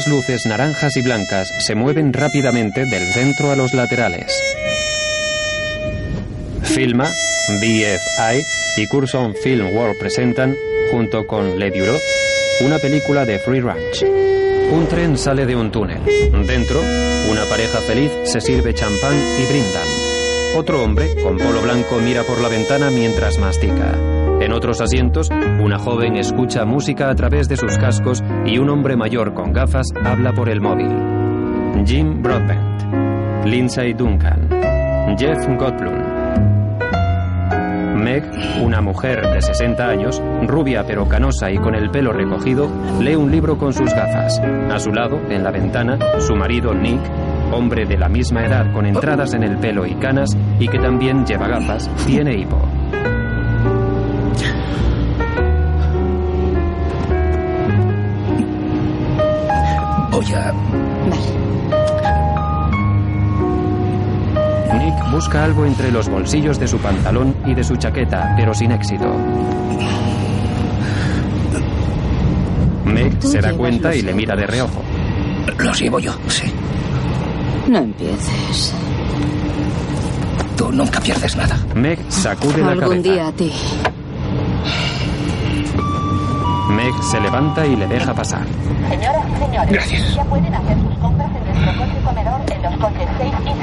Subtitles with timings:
[0.00, 4.32] Numerosas luces naranjas y blancas se mueven rápidamente del centro a los laterales.
[6.62, 7.10] Filma,
[7.60, 8.42] BFI
[8.76, 10.56] y Curson Film World presentan,
[10.90, 11.98] junto con Le Bureau,
[12.64, 14.04] una película de Free Ranch.
[14.72, 16.00] Un tren sale de un túnel.
[16.46, 16.80] Dentro,
[17.30, 19.88] una pareja feliz se sirve champán y brindan.
[20.56, 23.94] Otro hombre, con polo blanco, mira por la ventana mientras mastica.
[24.40, 28.96] En otros asientos, una joven escucha música a través de sus cascos y un hombre
[28.96, 30.90] mayor con gafas habla por el móvil.
[31.84, 34.48] Jim Broadbent, Lindsay Duncan,
[35.18, 36.20] Jeff Goldblum.
[38.02, 38.24] Meg,
[38.62, 42.68] una mujer de 60 años, rubia pero canosa y con el pelo recogido,
[42.98, 44.40] lee un libro con sus gafas.
[44.40, 47.00] A su lado, en la ventana, su marido Nick,
[47.52, 51.26] hombre de la misma edad con entradas en el pelo y canas y que también
[51.26, 52.69] lleva gafas, tiene hipo.
[65.20, 69.04] Busca algo entre los bolsillos de su pantalón y de su chaqueta, pero sin éxito.
[72.86, 74.80] Meg se da cuenta y le mira de reojo.
[75.58, 76.50] Los llevo yo, sí.
[77.68, 78.74] No empieces.
[80.56, 81.58] Tú nunca pierdes nada.
[81.74, 83.02] Meg sacude la Algún cabeza.
[83.12, 83.52] día a ti.
[86.70, 88.46] Meg se levanta y le deja pasar.
[88.88, 90.14] Señoras y señores, Gracias.
[90.14, 93.59] ya pueden hacer sus compras en nuestro coche comedor en los coches 6 y 13.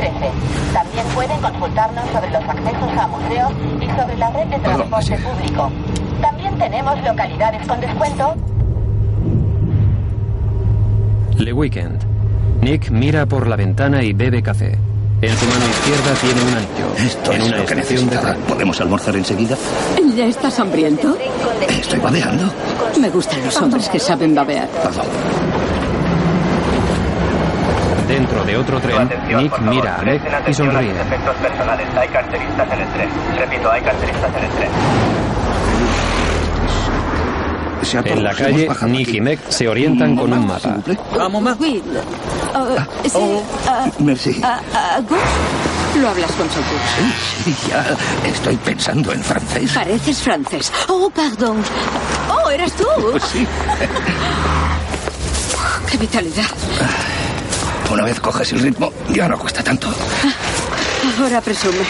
[0.98, 5.72] También pueden consultarnos sobre los accesos a museos y sobre la red de transporte público.
[6.22, 8.36] También tenemos localidades con descuento
[11.38, 12.04] Le Weekend.
[12.62, 14.76] Nick mira por la ventana y bebe café.
[15.22, 17.08] En su mano izquierda tiene un anillo.
[17.08, 18.34] Esto en es una lo que necesitaba.
[18.48, 19.56] ¿Podemos almorzar enseguida?
[20.16, 21.16] ¿Ya estás hambriento?
[21.70, 22.52] Estoy babeando.
[23.00, 24.68] Me gustan los hombres que saben babear.
[24.68, 25.06] Perdón.
[28.18, 30.90] Dentro de otro tren, Nick mira a Meg y sonríe.
[30.90, 31.88] Efectos personales.
[31.96, 33.10] Hay carteristas en el tren.
[33.38, 34.72] Repito, hay carteristas en el tren.
[38.06, 40.78] En la calle, Nick y Meg se orientan con un mapa.
[43.06, 43.40] sí,
[44.00, 44.42] merci.
[45.08, 45.20] Gus,
[46.02, 46.80] Lo hablas con Sautur.
[47.46, 47.86] Sí, ya
[48.28, 49.74] estoy pensando en francés.
[49.76, 50.74] Pareces francés.
[50.88, 51.58] Oh, perdón.
[52.28, 52.88] Oh, eres tú.
[53.12, 53.46] Pues sí.
[55.92, 56.46] Qué vitalidad.
[57.92, 59.94] Una vez coges el ritmo, ya no cuesta tanto.
[61.20, 61.88] Ahora presumes.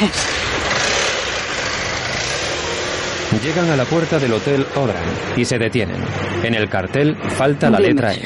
[3.44, 5.04] Llegan a la puerta del Hotel Odran
[5.36, 6.04] y se detienen.
[6.44, 8.24] En el cartel falta la letra E.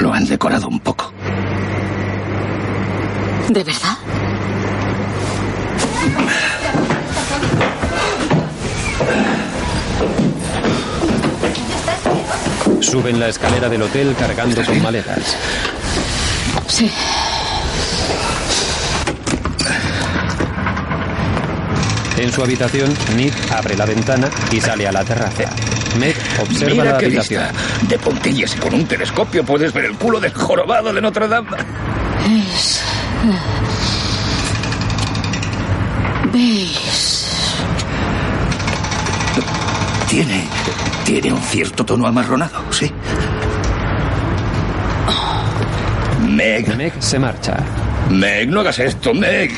[0.00, 1.12] Lo han decorado un poco.
[3.48, 3.96] ¿De verdad?
[12.80, 15.36] Suben la escalera del hotel cargando con maletas.
[16.68, 16.90] Sí.
[22.18, 25.44] En su habitación, Nick abre la ventana y sale a la terraza.
[26.00, 27.42] Meg observa Mira la qué habitación.
[27.44, 27.86] lista.
[27.88, 31.56] De puntillas y con un telescopio puedes ver el culo del jorobado de Notre Dame.
[32.26, 32.80] Es.
[36.32, 37.26] ¿Veis?
[40.08, 40.44] Tiene.
[41.04, 42.90] Tiene un cierto tono amarronado, sí.
[46.46, 46.76] Meg.
[46.76, 47.56] Meg se marcha.
[48.10, 49.50] Meg, no hagas esto, Meg.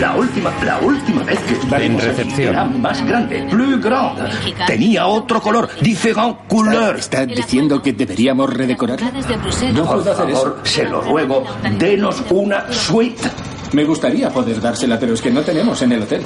[0.00, 2.48] La última, la última vez que estuvimos aquí recepción.
[2.54, 4.30] era más grande, plus grande.
[4.66, 6.96] Tenía otro color, diferent couleur.
[6.96, 9.00] ¿Está diciendo que deberíamos redecorar?
[9.02, 10.74] No Por puedo hacer favor, eso.
[10.74, 11.44] se lo ruego,
[11.78, 13.28] denos una suite.
[13.72, 16.22] Me gustaría poder dársela, pero es que no tenemos en el hotel.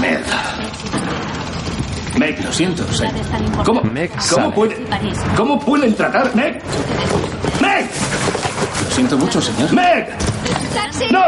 [0.00, 0.42] Mierda.
[2.18, 3.12] Meg, Lo siento, señor.
[3.64, 4.76] ¿cómo, Meg ¿cómo, puede,
[5.36, 6.62] ¿cómo pueden tratar, Meg?
[7.76, 7.90] ¡Meg!
[8.84, 9.72] Lo siento mucho, señor.
[9.72, 10.08] ¡Meg!
[11.10, 11.24] ¡No!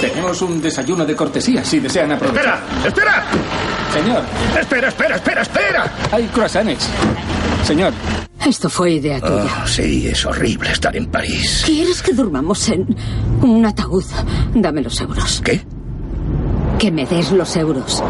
[0.00, 2.60] Tenemos un desayuno de cortesía, si desean aprovechar.
[2.84, 2.88] ¡Espera!
[2.88, 3.24] ¡Espera!
[3.92, 4.22] Señor,
[4.60, 5.92] ¡Espera, espera, espera, espera!
[6.12, 6.88] hay croissants.
[7.64, 7.92] Señor,
[8.46, 9.44] Esto fue idea tuya.
[9.62, 11.62] Oh, sí, es horrible estar en París.
[11.66, 12.96] ¿Quieres que durmamos en
[13.42, 14.04] un ataúd?
[14.54, 15.42] Dame los euros.
[15.44, 15.60] ¿Qué?
[16.78, 18.02] Que me des los euros.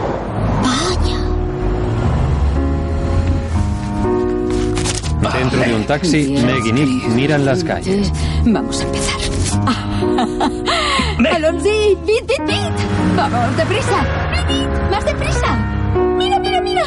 [5.41, 8.13] Dentro de un taxi, Meg y Nick miran las calles.
[8.45, 9.17] Vamos a empezar.
[11.35, 13.17] Alonzi, bit, bit, bit.
[13.17, 14.05] Vamos, deprisa.
[14.49, 15.57] Bit, más deprisa.
[16.19, 16.83] Mira, mira, mira.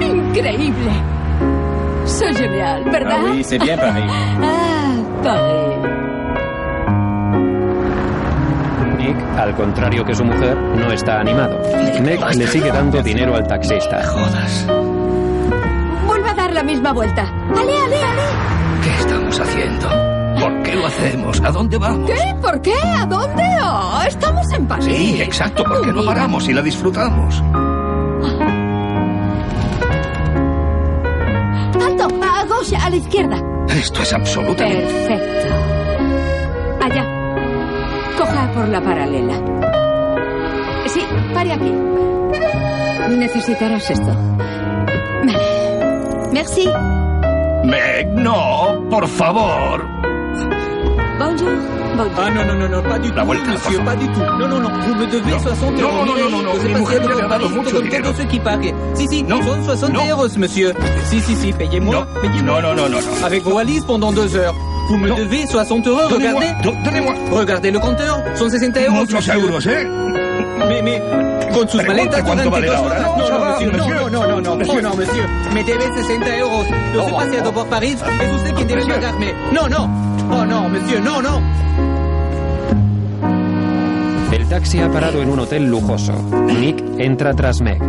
[0.00, 0.90] Increíble.
[2.04, 3.18] Soy genial, ¿verdad?
[3.26, 4.04] Ah oui, c'est bien Paris.
[4.42, 5.78] Ah, París.
[8.98, 11.60] Nick, al contrario que su mujer, no está animado.
[12.02, 14.02] Meg le sigue dando dinero al taxista.
[14.02, 14.66] Jodas.
[16.64, 17.22] Misma vuelta.
[17.22, 18.22] ¡Ale, ale, ale!
[18.82, 19.88] ¿Qué estamos haciendo?
[20.40, 21.40] ¿Por qué lo hacemos?
[21.42, 22.10] ¿A dónde vamos?
[22.10, 22.34] ¿Qué?
[22.40, 22.74] ¿Por qué?
[22.82, 23.42] ¿A dónde?
[23.62, 24.84] Oh, estamos en París.
[24.84, 25.64] Sí, exacto.
[25.64, 27.42] ¿Por qué no paramos y la disfrutamos?
[31.80, 32.08] ¡Alto!
[32.22, 33.36] A gauche, a la izquierda.
[33.68, 34.84] Esto es absolutamente...
[34.84, 35.54] Perfecto.
[36.84, 37.04] Allá.
[38.18, 39.34] Coja por la paralela.
[40.86, 41.00] Sí,
[41.32, 41.72] pare aquí.
[43.16, 44.14] Necesitarás esto.
[45.26, 45.53] Vale.
[46.34, 46.66] Merci.
[47.64, 49.80] Meg, no, por favor.
[51.18, 51.48] Bonjour.
[51.96, 52.12] Bonjour.
[52.18, 54.20] Ah, non, non, non, non, pas du La tout, vuelta, monsieur, pas du tout.
[54.38, 55.38] Non, non, non, vous me devez No.
[55.38, 56.04] 60 No, euros.
[56.06, 58.02] no, no, no, no, Mire, mi je mujer me por dado mucho dinero.
[58.10, 58.74] todo ce qui pague.
[58.94, 60.04] Si, si, No, son 60 no.
[60.10, 60.74] euros, monsieur.
[61.08, 62.60] Si, si, si, payez-moi, No, payez-moi.
[62.60, 63.24] no, no, no, no, no.
[63.24, 64.54] Avec vos valises pendant deux heures.
[64.88, 65.14] Vous me No.
[65.14, 66.48] devez 60 euros, regardez.
[66.62, 67.14] do- donnez-moi.
[67.30, 69.34] Regardez le compteur, son 60 euros, Muchos monsieur.
[69.40, 69.86] euros, ¿eh?
[70.58, 71.00] Mais, mais,
[71.54, 73.00] con sus maletas cuánto vale la hora.
[73.00, 74.82] No, No, monsieur, no, no, no, no, no, Monsieur.
[74.82, 75.26] no, monsieur.
[75.52, 76.66] Me debe 60 euros.
[76.94, 77.96] Los he paseado por París.
[78.22, 79.32] Es usted quien debe pagarme.
[79.52, 79.84] No, no.
[80.30, 81.40] Oh, no, monsieur, no, no.
[84.32, 86.12] El taxi ha parado en un hotel lujoso.
[86.58, 87.80] Nick entra tras Meg.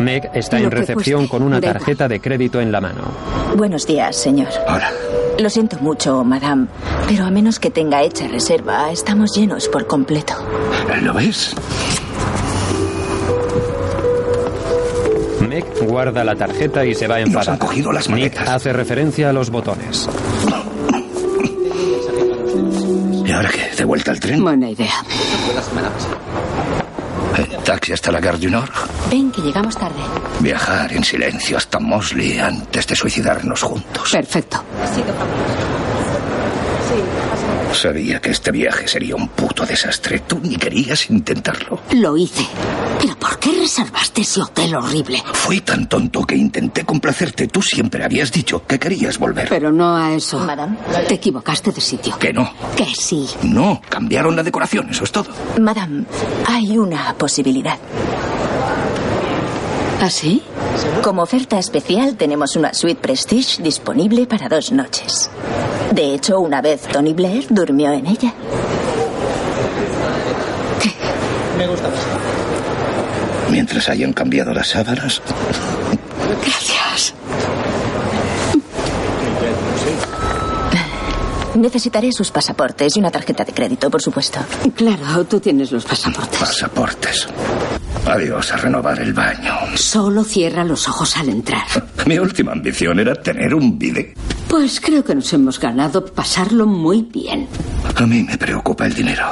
[0.00, 3.02] Meg está en recepción con una tarjeta de crédito en la mano.
[3.56, 4.48] Buenos días, señor.
[4.66, 4.90] Ahora,
[5.38, 6.66] Lo siento mucho, madame,
[7.08, 10.34] pero a menos que tenga hecha reserva, estamos llenos por completo.
[11.02, 11.54] ¿lo ves?
[15.46, 17.52] Meg guarda la tarjeta y se va enfadada.
[17.52, 18.48] han cogido las Nick maletas.
[18.48, 20.08] hace referencia a los botones.
[23.24, 23.76] ¿Y ahora qué?
[23.76, 24.42] ¿De vuelta al tren?
[24.42, 24.94] Buena idea.
[27.64, 28.70] Taxi hasta la Gare du Nord.
[29.10, 30.00] Ven, que llegamos tarde.
[30.40, 34.10] Viajar en silencio hasta Mosley antes de suicidarnos juntos.
[34.12, 34.62] Perfecto.
[37.76, 40.20] Sabía que este viaje sería un puto desastre.
[40.20, 41.80] Tú ni querías intentarlo.
[41.94, 42.46] Lo hice.
[43.00, 45.22] ¿Pero por qué reservaste ese hotel horrible?
[45.34, 47.46] Fui tan tonto que intenté complacerte.
[47.48, 49.48] Tú siempre habías dicho que querías volver.
[49.50, 50.38] Pero no a eso.
[50.38, 50.76] Madame.
[51.06, 52.18] Te equivocaste de sitio.
[52.18, 52.50] Que no.
[52.76, 53.28] Que sí.
[53.42, 55.28] No, cambiaron la decoración, eso es todo.
[55.60, 56.04] Madame,
[56.46, 57.78] hay una posibilidad.
[60.00, 60.42] ¿Ah, sí?
[61.02, 65.30] Como oferta especial tenemos una suite Prestige disponible para dos noches.
[65.92, 68.34] De hecho, una vez Tony Blair durmió en ella.
[73.50, 75.22] Mientras hayan cambiado las sábanas.
[76.42, 77.14] Gracias.
[81.54, 84.40] Necesitaré sus pasaportes y una tarjeta de crédito, por supuesto.
[84.74, 86.38] Claro, tú tienes los pasaportes.
[86.38, 87.28] Pasaportes.
[88.06, 89.52] Adiós a renovar el baño.
[89.74, 91.64] Solo cierra los ojos al entrar.
[92.06, 94.14] Mi última ambición era tener un bidé.
[94.48, 97.48] Pues creo que nos hemos ganado pasarlo muy bien.
[97.96, 99.24] A mí me preocupa el dinero.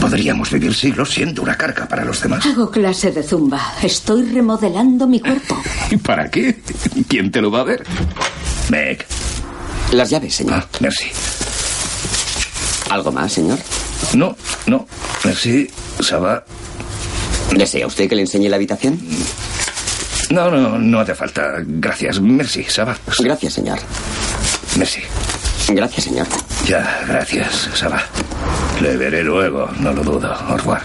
[0.00, 2.44] Podríamos vivir siglos siendo una carga para los demás.
[2.44, 3.74] Hago clase de zumba.
[3.82, 5.56] Estoy remodelando mi cuerpo.
[5.90, 6.60] ¿Y para qué?
[7.08, 7.84] ¿Quién te lo va a ver?
[8.68, 9.06] Meg.
[9.92, 10.54] Las llaves, señor.
[10.56, 11.06] Ah, merci.
[12.90, 13.58] ¿Algo más, señor?
[14.14, 14.36] No,
[14.66, 14.86] no.
[15.24, 15.68] Merci,
[16.00, 16.44] ça va.
[17.56, 18.98] ¿Desea usted que le enseñe la habitación?
[20.30, 21.54] No, no, no hace falta.
[21.64, 22.20] Gracias.
[22.20, 22.96] Merci, ça va.
[23.20, 23.78] Gracias, señor.
[24.76, 25.00] Merci.
[25.68, 26.26] Gracias, señor.
[26.66, 28.02] Ya, gracias, ça va.
[28.80, 30.34] Le veré luego, no lo dudo.
[30.48, 30.82] Au revoir.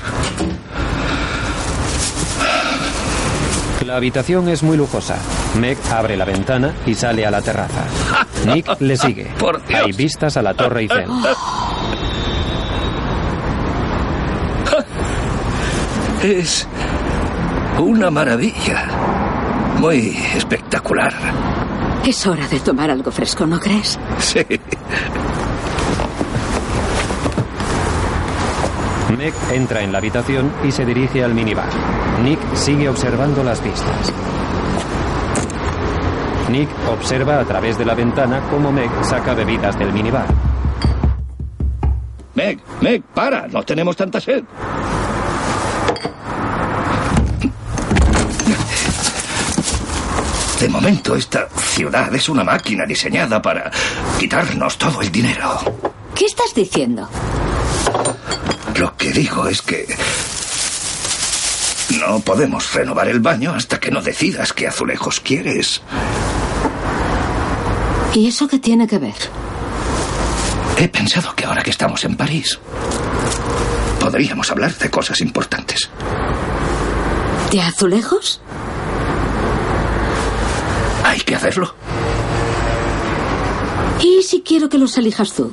[3.85, 5.17] La habitación es muy lujosa.
[5.59, 7.85] Meg abre la ventana y sale a la terraza.
[8.45, 9.27] Nick le sigue.
[9.39, 9.81] Por Dios.
[9.83, 11.07] Hay vistas a la Torre Eiffel.
[16.23, 16.67] Es
[17.79, 18.87] una maravilla.
[19.79, 21.13] Muy espectacular.
[22.05, 23.97] Es hora de tomar algo fresco, ¿no crees?
[24.19, 24.45] Sí.
[29.17, 31.69] Meg entra en la habitación y se dirige al minibar.
[32.21, 34.13] Nick sigue observando las vistas.
[36.51, 40.27] Nick observa a través de la ventana cómo Meg saca bebidas del minibar.
[42.35, 43.47] Meg, Meg, para.
[43.47, 44.43] No tenemos tanta sed.
[50.59, 53.71] De momento, esta ciudad es una máquina diseñada para
[54.19, 55.57] quitarnos todo el dinero.
[56.13, 57.07] ¿Qué estás diciendo?
[58.75, 59.87] Lo que digo es que
[61.97, 65.81] no podemos renovar el baño hasta que no decidas qué azulejos quieres.
[68.13, 69.15] ¿Y eso qué tiene que ver?
[70.77, 72.59] He pensado que ahora que estamos en París,
[73.99, 75.89] podríamos hablar de cosas importantes.
[77.49, 78.41] ¿De azulejos?
[81.19, 81.75] Hay que hacerlo.
[84.01, 85.51] ¿Y si quiero que los elijas tú?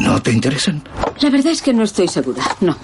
[0.00, 0.82] ¿No te interesan?
[1.20, 2.42] La verdad es que no estoy segura.
[2.60, 2.76] No.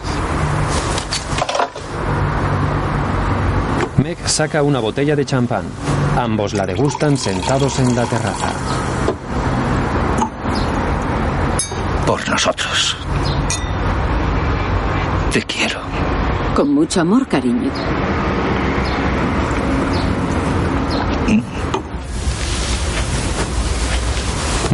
[4.00, 5.64] Meg saca una botella de champán.
[6.16, 8.52] Ambos la degustan sentados en la terraza.
[12.06, 12.96] Por nosotros.
[15.32, 15.80] Te quiero.
[16.54, 17.72] Con mucho amor, cariño.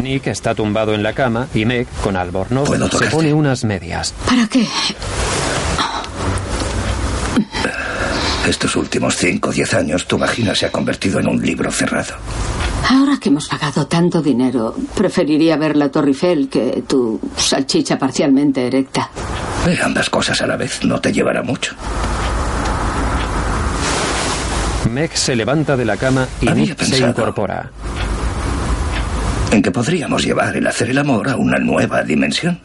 [0.03, 4.13] Nick está tumbado en la cama y Meg, con Albornoz, ¿Puedo se pone unas medias.
[4.27, 4.67] ¿Para qué?
[8.47, 12.13] Estos últimos 5 o 10 años, tu vagina se ha convertido en un libro cerrado.
[12.89, 18.67] Ahora que hemos pagado tanto dinero, preferiría ver la Torre Eiffel que tu salchicha parcialmente
[18.67, 19.09] erecta.
[19.65, 21.73] Ver ambas cosas a la vez no te llevará mucho.
[24.91, 27.71] Meg se levanta de la cama y Había Nick se incorpora.
[29.53, 32.59] En que podríamos llevar el hacer el amor a una nueva dimensión.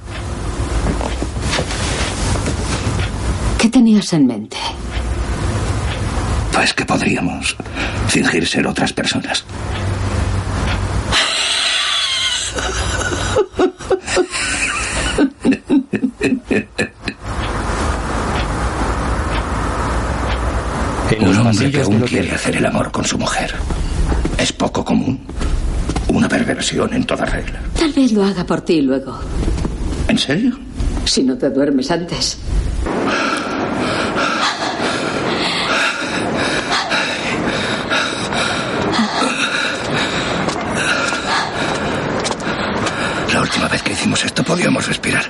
[3.58, 4.56] ¿Qué tenías en mente?
[6.50, 7.54] Pues que podríamos
[8.06, 9.44] fingir ser otras personas.
[21.20, 23.54] Un hombre que aún quiere hacer el amor con su mujer.
[24.38, 25.20] Es poco común.
[26.08, 27.60] Una perversión en toda regla.
[27.78, 29.18] Tal vez lo haga por ti luego,
[30.08, 30.58] ¿En serio?
[31.04, 32.38] si no te duermes antes.
[43.32, 45.24] La última vez que hicimos esto podíamos respirar.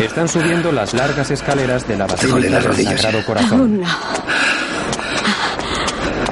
[0.00, 3.00] Están subiendo las largas escaleras de la Basílica las del rodillas.
[3.00, 3.60] Sagrado Corazón.
[3.60, 3.86] Aún no.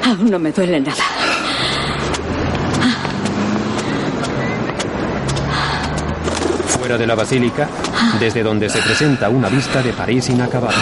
[0.05, 1.03] Aún no me duele nada.
[6.87, 7.67] Fuera de la basílica,
[8.17, 10.77] desde donde se presenta una vista de París inacabada.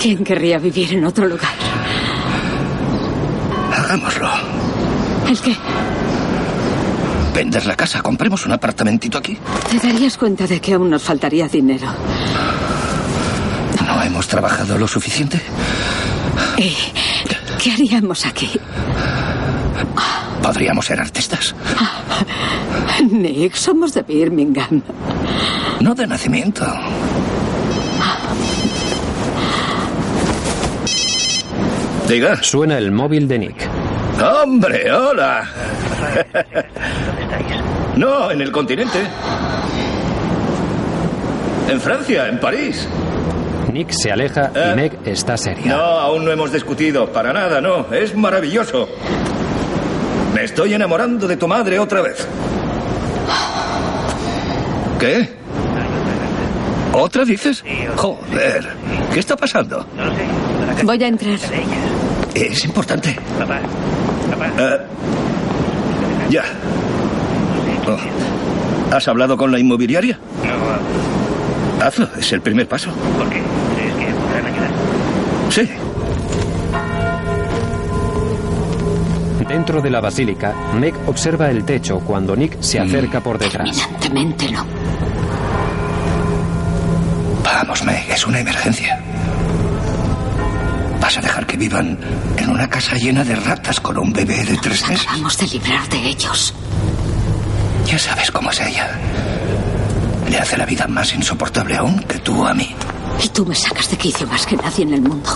[0.00, 1.50] ¿Quién querría vivir en otro lugar?
[3.76, 4.30] Hagámoslo.
[5.28, 5.56] ¿El qué?
[7.34, 9.36] Vender la casa, compremos un apartamentito aquí.
[9.68, 11.88] Te darías cuenta de que aún nos faltaría dinero.
[13.84, 15.42] ¿No hemos trabajado lo suficiente?
[16.56, 16.72] ¿Y
[17.58, 18.48] qué haríamos aquí?
[20.42, 21.54] Podríamos ser artistas.
[23.10, 24.82] Nick, somos de Birmingham.
[25.80, 26.64] No de nacimiento.
[32.08, 32.42] Diga.
[32.42, 33.68] Suena el móvil de Nick.
[34.42, 35.44] Hombre, hola.
[37.96, 38.98] No, en el continente.
[41.68, 42.86] En Francia, en París.
[43.72, 44.72] Nick se aleja y Eh.
[44.76, 45.66] Meg está seria.
[45.74, 47.06] No, aún no hemos discutido.
[47.12, 47.86] Para nada, no.
[47.92, 48.88] Es maravilloso.
[50.34, 52.26] Me estoy enamorando de tu madre otra vez.
[54.98, 55.28] ¿Qué?
[56.92, 57.64] ¿Otra dices?
[57.96, 58.68] Joder.
[59.12, 59.86] ¿Qué está pasando?
[60.84, 61.38] Voy a entrar.
[62.34, 63.10] Es importante.
[64.58, 64.78] Eh,
[66.30, 66.44] ya.
[67.86, 68.94] Oh.
[68.94, 70.18] ¿Has hablado con la inmobiliaria?
[71.82, 72.90] Hazlo, es el primer paso.
[73.18, 73.42] ¿Por qué?
[73.74, 74.70] ¿Crees que podrán ayudar?
[75.50, 75.68] Sí.
[79.52, 83.68] Dentro de la basílica, Meg observa el techo cuando Nick se acerca por detrás.
[83.68, 84.64] Evidentemente no.
[87.44, 88.98] Vamos, Meg, es una emergencia.
[91.02, 91.98] ¿Vas a dejar que vivan
[92.38, 95.06] en una casa llena de ratas con un bebé de tres meses?
[95.06, 96.54] Acabamos de librar de ellos.
[97.84, 98.90] Ya sabes cómo es ella.
[100.30, 102.74] Le hace la vida más insoportable aún que tú a mí.
[103.22, 105.28] Y tú me sacas de quicio más que nadie en el mundo.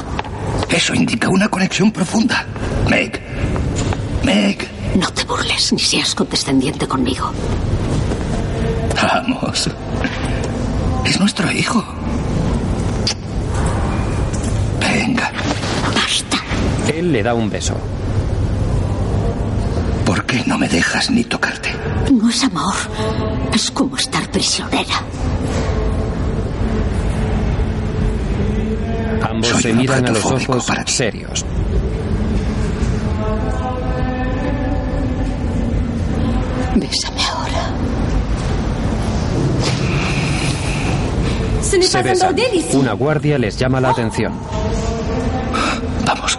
[0.70, 2.46] Eso indica una conexión profunda.
[2.88, 3.25] Meg.
[4.26, 4.58] Meg.
[4.98, 7.30] No te burles ni seas condescendiente conmigo.
[9.00, 9.70] Vamos.
[11.04, 11.84] Es nuestro hijo.
[14.80, 15.30] Venga.
[15.94, 16.38] Basta.
[16.92, 17.76] Él le da un beso.
[20.04, 21.70] ¿Por qué no me dejas ni tocarte?
[22.12, 22.74] No es amor.
[23.54, 24.96] Es como estar prisionera.
[29.30, 30.92] Ambos Soy se miran a los ojos para ti.
[30.92, 31.44] serios.
[41.66, 42.36] Se besan.
[42.74, 44.32] Una guardia les llama la atención.
[46.06, 46.38] Vamos.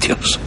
[0.00, 0.40] Dios.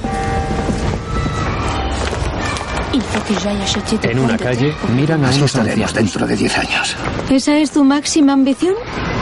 [4.03, 5.93] En una calle, miran a Así unos estaremos ancianos.
[5.93, 6.95] dentro de diez años.
[7.29, 8.73] ¿Esa es tu máxima ambición?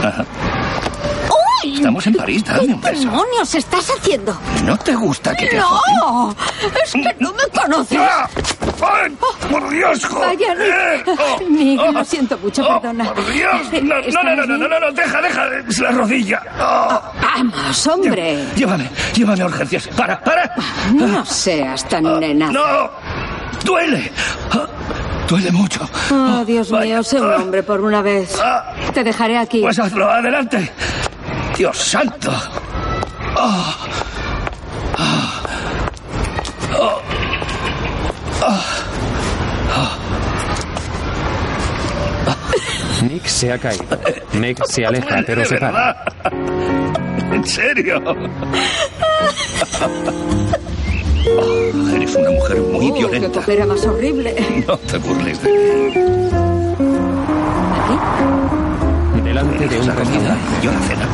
[0.02, 0.24] Ajá.
[1.64, 1.74] ¡Uy!
[1.76, 3.02] Estamos en París, dame un ¿Qué beso.
[3.02, 4.38] demonios estás haciendo?
[4.64, 6.34] ¿No te gusta que te ¡No!
[6.84, 7.98] ¡Es que no me conoces!
[8.82, 9.16] ¡Ay!
[9.50, 10.02] ¡Por Dios!
[10.12, 11.08] Vaya, Nick.
[11.18, 11.38] ¡Oh!
[11.48, 11.92] Nick, ¡Oh!
[11.92, 13.04] lo siento mucho, ¡Oh, perdona.
[13.12, 13.52] ¡Por Dios!
[13.72, 16.42] No, no, ¿Estás no, no, no, no, no, deja, deja, es la rodilla.
[16.60, 17.00] ¡Oh!
[17.20, 18.44] Vamos, hombre.
[18.56, 19.88] Llévame, llévame a urgencias.
[19.88, 20.54] ¡Para, para!
[20.94, 22.52] No seas tan nenado.
[22.52, 22.90] ¡No!
[23.64, 24.10] ¡Duele!
[24.52, 24.66] Ah,
[25.28, 25.80] ¡Duele mucho!
[26.12, 28.38] Oh, Dios mío, sé un Ah, hombre por una vez.
[28.42, 28.72] ah.
[28.94, 29.60] Te dejaré aquí.
[29.60, 30.70] Pues hazlo, adelante.
[31.56, 32.30] Dios santo.
[33.36, 33.38] Oh.
[33.38, 33.85] Oh.
[43.26, 43.84] Nick se ha caído.
[44.34, 46.04] Meg se aleja, pero se ¿De para.
[47.32, 48.00] ¿En serio?
[51.36, 53.40] Oh, eres una mujer muy Oh, qué violenta.
[53.40, 54.32] copera más horrible.
[54.68, 55.56] No te burles de mí.
[57.82, 59.22] ¿Aquí?
[59.24, 61.08] Delante de un la comida y yo la cena.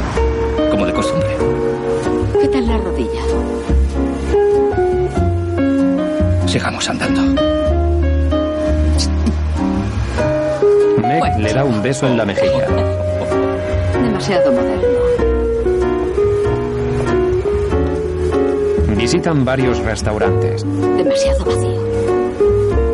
[0.71, 1.37] Como de costumbre.
[2.43, 3.23] ¿Qué tal la rodilla?
[6.47, 7.52] Sigamos andando.
[11.43, 12.69] Le da un beso en la mejilla.
[14.01, 14.89] Demasiado moderno.
[18.97, 20.65] Visitan varios restaurantes.
[20.65, 21.83] Demasiado vacío.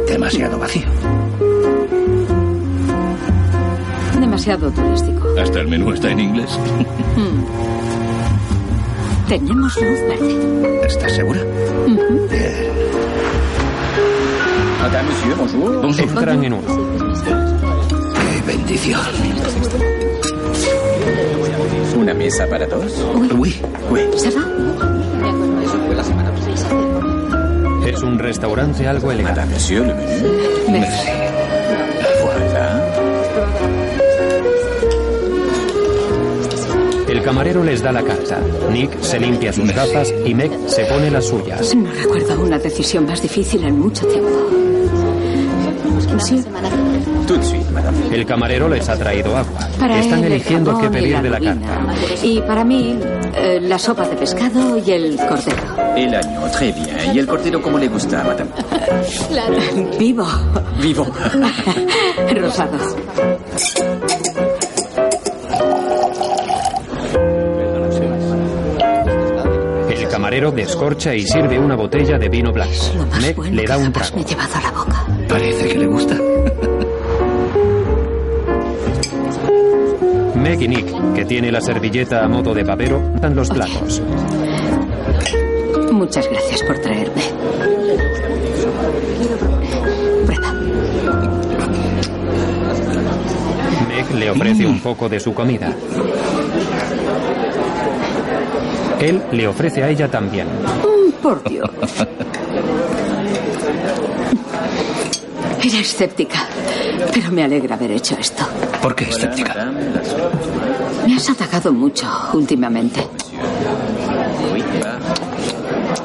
[0.07, 0.89] Demasiado vacío.
[4.19, 5.29] Demasiado turístico.
[5.39, 6.59] Hasta el menú está en inglés.
[7.17, 7.45] Mm.
[9.29, 10.87] Tenemos luz verde.
[10.87, 11.41] ¿Estás segura?
[12.31, 12.69] Bien.
[15.99, 16.88] Entran en uno.
[18.69, 19.01] Bendición.
[21.97, 23.03] ¿Una mesa para dos?
[23.35, 23.53] Uy.
[24.15, 24.43] ¿Se va?
[25.65, 27.89] Eso fue la semana pasada.
[27.89, 29.41] Es un restaurante algo elegante.
[29.41, 30.29] Madame, monsieur, le menú.
[30.71, 31.09] merci.
[32.23, 32.85] Voilà.
[37.09, 38.39] El camarero les da la carta.
[38.71, 41.75] Nick se limpia sus gafas y Meg se pone las suyas.
[41.75, 44.29] No recuerdo una decisión más difícil en mucho tiempo.
[46.13, 46.45] Monsieur,
[47.29, 47.99] Tout de suite, madame.
[48.11, 49.69] El camarero les ha traído agua.
[49.79, 51.95] para Están él eligiendo qué pedir la de la carta.
[52.23, 52.99] Y para mí,
[53.35, 55.95] eh, la sopa de pescado y el cordero.
[55.95, 56.89] El año, très bien.
[57.15, 58.51] ¿Y el cordero cómo le gusta, madame?
[59.99, 60.27] Vivo.
[60.81, 61.07] Vivo.
[62.35, 62.79] Rosado.
[69.91, 72.73] El camarero descorcha y sirve una botella de vino blanco.
[73.37, 74.17] Bueno le da un trago.
[74.17, 75.07] me he llevado a la boca.
[75.29, 75.78] Parece que
[80.67, 84.03] Nick, que tiene la servilleta a modo de papero, dan los platos.
[85.93, 87.23] Muchas gracias por traerme.
[90.27, 90.53] Prueba.
[93.89, 95.73] Meg le ofrece un poco de su comida.
[99.01, 100.47] Él le ofrece a ella también.
[100.49, 101.71] Mm, Por Dios.
[105.63, 106.39] Era escéptica,
[107.21, 108.47] pero me alegra haber hecho esto.
[108.81, 109.73] ¿Por qué escéptica?
[111.07, 113.01] Me has atacado mucho últimamente.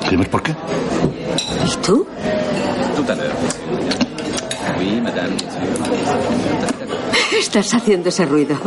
[0.09, 0.55] ¿Sabes por qué?
[1.65, 2.07] ¿Y tú?
[7.39, 8.57] Estás haciendo ese ruido.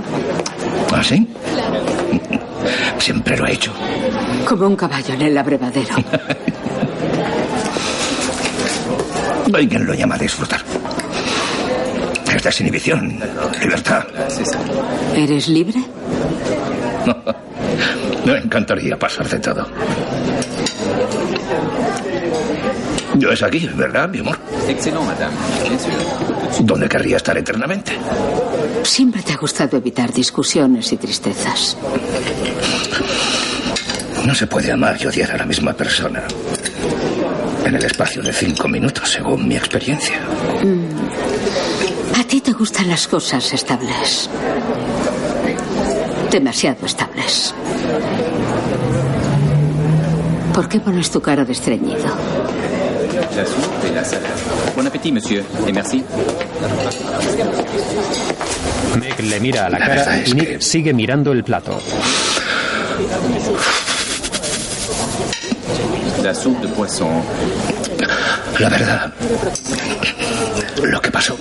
[0.93, 1.27] ¿Ah, sí?
[2.99, 3.73] Siempre lo he hecho.
[4.49, 5.97] Como un caballo en el abrevadero.
[9.53, 10.76] Hay quien lo llama disfrutar.
[12.47, 13.19] Es desinhibición,
[13.61, 14.05] libertad.
[15.17, 15.83] ¿Eres libre?
[18.25, 19.67] Me encantaría pasar de todo.
[23.17, 24.39] Yo es aquí, ¿verdad, mi amor?
[26.61, 27.99] Donde querría estar eternamente.
[28.85, 31.77] Siempre te ha gustado evitar discusiones y tristezas.
[34.25, 36.23] No se puede amar y odiar a la misma persona.
[37.65, 40.21] En el espacio de cinco minutos, según mi experiencia.
[40.63, 40.96] Ti
[42.47, 44.31] te gustan las cosas estables.
[46.31, 47.53] Demasiado estables.
[50.55, 52.05] ¿Por qué pones tu cara de estreñido?
[53.37, 54.33] La soupe et la salade.
[54.77, 55.45] Bon appétit, monsieur.
[55.67, 56.03] Et merci.
[58.99, 61.79] Meg le mira a la La cara y Nick que- sigue mirando el plato.
[66.23, 67.23] La soupe de poisson.
[68.59, 69.13] La verdad,
[70.83, 71.37] lo que pasó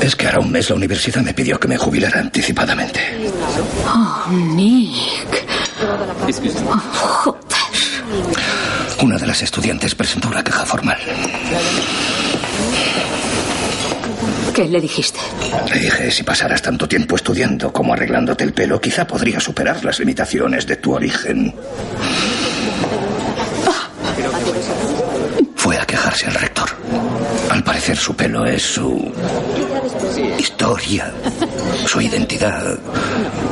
[0.00, 3.00] es que ahora un mes la universidad me pidió que me jubilara anticipadamente.
[3.86, 5.46] Oh, Nick.
[6.92, 7.50] Joder.
[9.02, 10.98] Una de las estudiantes presentó una queja formal.
[14.54, 15.18] ¿Qué le dijiste?
[15.72, 19.98] Le dije, si pasaras tanto tiempo estudiando como arreglándote el pelo, quizá podría superar las
[20.00, 21.54] limitaciones de tu origen.
[25.70, 26.68] Fue asemejarse al rector.
[27.48, 29.12] Al parecer su pelo es su
[30.36, 31.12] historia,
[31.86, 32.76] su identidad.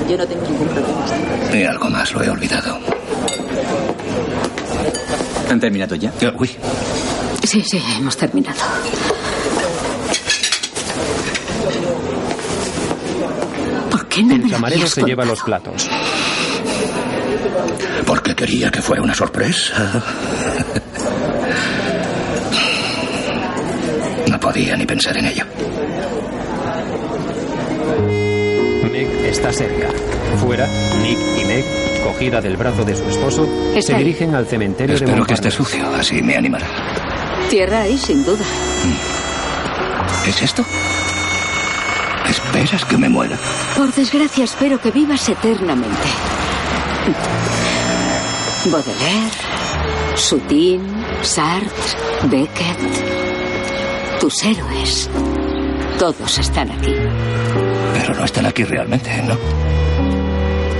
[0.09, 1.57] Yo no tengo ningún problema.
[1.57, 2.81] Y algo más lo he olvidado.
[5.48, 6.12] ¿Han terminado ya?
[6.20, 6.50] Eh, Uy,
[7.44, 8.59] Sí, sí, hemos terminado.
[13.92, 15.88] ¿Por qué no me El camarero se lleva los platos.
[18.07, 20.02] porque quería que fuera una sorpresa.
[24.38, 25.44] No podía ni pensar en ello.
[28.92, 29.88] Meg está cerca.
[30.40, 30.64] Fuera,
[31.03, 31.64] Nick y Meg,
[32.05, 34.05] cogida del brazo de su esposo, Está se ahí.
[34.05, 36.68] dirigen al cementerio de Espero que esté sucio, así me animará.
[37.51, 38.44] Tierra ahí, sin duda.
[40.24, 40.64] ¿Es esto?
[42.29, 43.37] ¿Esperas que me muera?
[43.77, 46.09] Por desgracia, espero que vivas eternamente.
[48.66, 49.33] Baudelaire,
[50.14, 50.81] Sutin,
[51.22, 53.17] Sartre, Beckett.
[54.20, 55.09] Tus héroes.
[55.98, 56.92] Todos están aquí.
[57.94, 59.37] Pero no están aquí realmente, ¿no?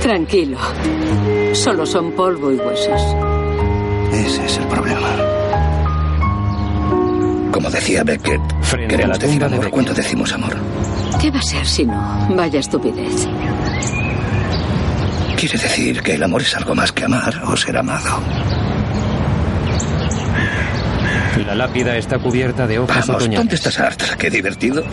[0.01, 0.57] Tranquilo.
[1.53, 3.01] Solo son polvo y huesos.
[4.13, 5.07] Ese es el problema.
[7.51, 10.57] Como decía Beckett, Frente a queremos la decir de amor cuando decimos amor.
[11.21, 12.27] ¿Qué va a ser si no?
[12.35, 13.27] Vaya estupidez.
[15.37, 18.19] Quiere decir que el amor es algo más que amar o ser amado.
[21.47, 23.39] La lápida está cubierta de hojas Vamos, otoñales.
[23.39, 24.17] ¿dónde está Sartre?
[24.17, 24.83] Qué divertido.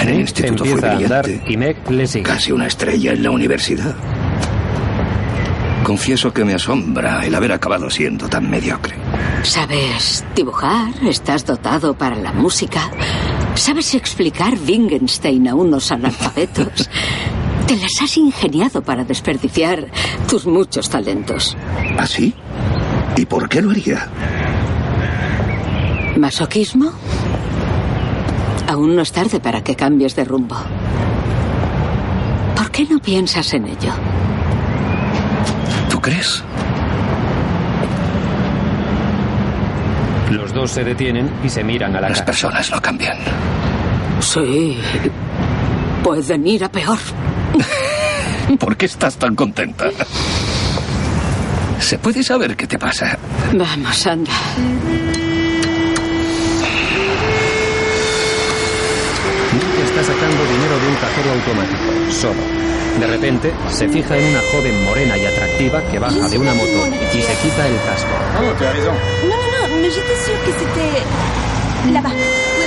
[0.00, 1.52] En el instituto fue empieza a andar brillante.
[1.52, 2.24] y Meg le sigue.
[2.24, 3.94] Casi una estrella en la universidad.
[5.82, 8.94] Confieso que me asombra el haber acabado siendo tan mediocre.
[9.42, 10.88] ¿Sabes dibujar?
[11.06, 12.90] ¿Estás dotado para la música?
[13.54, 16.88] ¿Sabes explicar Wittgenstein a unos analfabetos?
[17.66, 19.86] Te las has ingeniado para desperdiciar
[20.28, 21.56] tus muchos talentos.
[21.98, 22.34] ¿Así?
[23.16, 24.08] ¿Y por qué lo haría?
[26.16, 26.92] ¿Masoquismo?
[28.68, 30.56] Aún no es tarde para que cambies de rumbo.
[32.56, 33.92] ¿Por qué no piensas en ello?
[35.90, 36.42] ¿Tú crees?
[40.30, 42.26] Los dos se detienen y se miran a la Las cara.
[42.26, 43.18] personas no cambian.
[44.20, 44.78] Sí.
[46.02, 46.98] Pueden ir a peor.
[48.58, 49.86] ¿Por qué estás tan contenta?
[51.84, 53.18] ¿Se puede saber qué te pasa?
[53.52, 54.32] Vamos, anda.
[59.52, 62.40] Nick está sacando dinero de un cajero automático, solo.
[62.98, 66.88] De repente, se fija en una joven morena y atractiva que baja de una moto
[67.12, 68.08] y se quita el casco.
[68.40, 71.04] Non, non, non, mais j'étais sûre que c'était
[71.92, 72.14] là-bas.
[72.58, 72.66] Oui,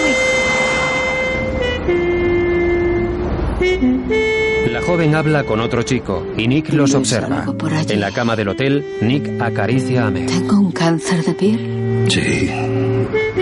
[3.81, 4.71] oui.
[4.71, 7.45] La joven habla con otro chico y Nick los ¿Ves observa.
[7.87, 10.25] En la cama del hotel, Nick acaricia a Meg.
[10.25, 12.07] Tengo un cáncer de piel.
[12.09, 12.49] Sí.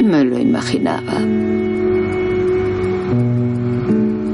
[0.03, 1.13] Me lo imaginaba.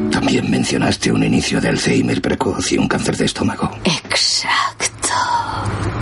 [0.09, 3.69] También mencionaste un inicio de Alzheimer precoz y un cáncer de estómago.
[3.83, 5.13] Exacto.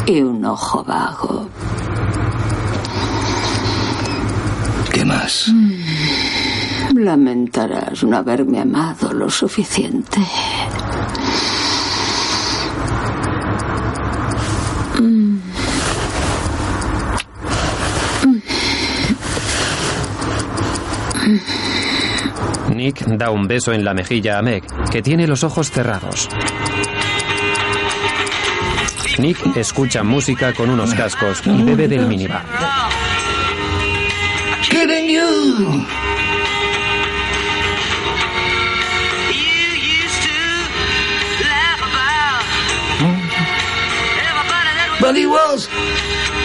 [0.06, 1.50] Y un ojo vago.
[4.94, 5.52] ¿Qué más?
[6.96, 10.22] Lamentarás no haberme amado lo suficiente.
[22.76, 26.28] Nick da un beso en la mejilla a Meg, que tiene los ojos cerrados.
[29.20, 32.46] Nick escucha música con unos cascos y bebe del minibar.
[45.10, 45.66] But he was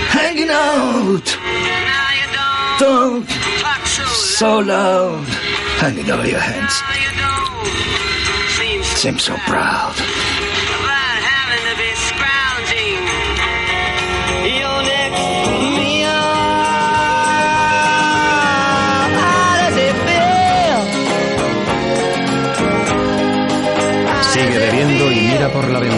[0.09, 1.27] hanging out.
[2.81, 3.29] Don't
[4.09, 5.27] so loud.
[5.85, 6.73] Hanging over your hands.
[9.03, 9.95] Seems so proud.
[24.33, 25.94] Sigue bebiendo y mira por la ventana.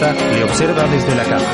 [0.00, 1.44] Meg, en bata, le observa desde la cama.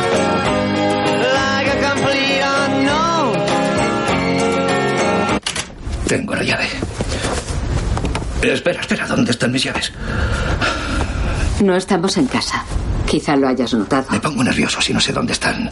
[6.06, 6.66] Tengo la llave.
[8.42, 9.92] Espera, espera, ¿dónde están mis llaves?
[11.62, 12.64] No estamos en casa.
[13.06, 14.06] Quizá lo hayas notado.
[14.10, 15.70] Me pongo nervioso si no sé dónde están.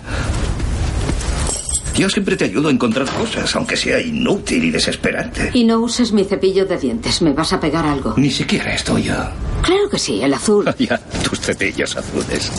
[1.95, 5.51] Yo siempre te ayudo a encontrar cosas, aunque sea inútil y desesperante.
[5.53, 8.15] Y no uses mi cepillo de dientes, me vas a pegar algo.
[8.17, 9.15] Ni siquiera es tuyo.
[9.63, 10.65] Claro que sí, el azul.
[10.79, 12.51] Ya, tus cepillos azules.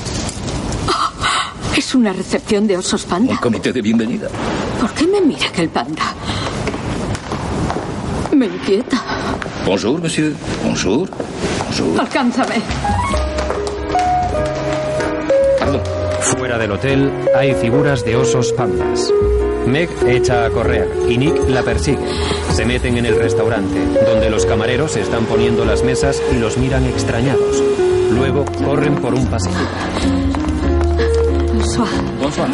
[1.78, 3.40] Es una recepción de osos Un panda.
[3.42, 4.28] comité de bienvenida.
[4.80, 6.04] ¿Por qué me mira aquel panda?
[8.32, 9.02] Me inquieta.
[9.66, 10.34] Bonjour, monsieur.
[10.64, 11.10] Bonjour.
[11.66, 12.00] Bonjour.
[12.00, 12.56] Alcánzame.
[16.22, 19.12] Fuera del hotel hay figuras de osos pandas.
[19.68, 22.06] Meg echa a correr y Nick la persigue.
[22.52, 26.86] Se meten en el restaurante, donde los camareros están poniendo las mesas y los miran
[26.86, 27.62] extrañados.
[28.24, 29.58] Luego corren por un pasillo.
[31.50, 31.90] Bonsoir.
[32.22, 32.52] Bonsoir.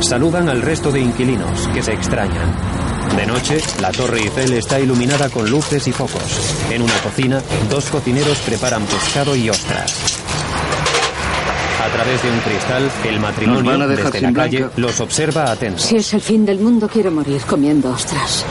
[0.00, 2.56] Saludan al resto de inquilinos, que se extrañan.
[3.16, 6.56] De noche, la Torre Eiffel está iluminada con luces y focos.
[6.72, 10.18] En una cocina, dos cocineros preparan pescado y ostras.
[11.84, 14.74] A través de un cristal, el matrimonio desde la calle Blanca.
[14.80, 15.84] los observa atentos.
[15.84, 18.44] Si es el fin del mundo, quiero morir comiendo ostras.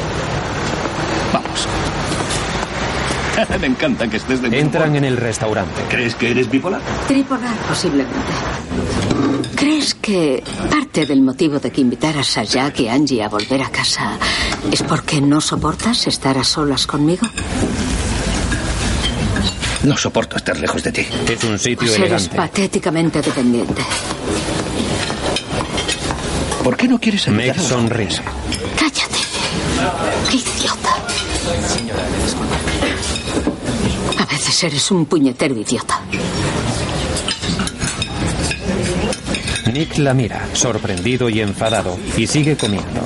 [1.33, 1.67] Vamos.
[3.59, 4.97] Me encanta que estés de buen Entran humor.
[4.97, 5.81] en el restaurante.
[5.89, 6.81] ¿Crees que eres bipolar?
[7.07, 8.17] Tripolar, posiblemente.
[9.55, 13.69] ¿Crees que parte del motivo de que invitaras a Jack y Angie a volver a
[13.69, 14.17] casa
[14.71, 17.27] es porque no soportas estar a solas conmigo?
[19.83, 21.05] No soporto estar lejos de ti.
[21.29, 22.35] Es un sitio Pues eres elegante.
[22.37, 23.81] patéticamente dependiente.
[26.63, 28.07] ¿Por qué no quieres Meg ayudar los sonríe.
[28.77, 29.19] ¡Cállate!
[30.31, 31.82] ¡Qué idiota!
[34.61, 35.99] Eres un puñetero idiota.
[39.73, 43.01] Nick la mira, sorprendido y enfadado, y sigue comiendo.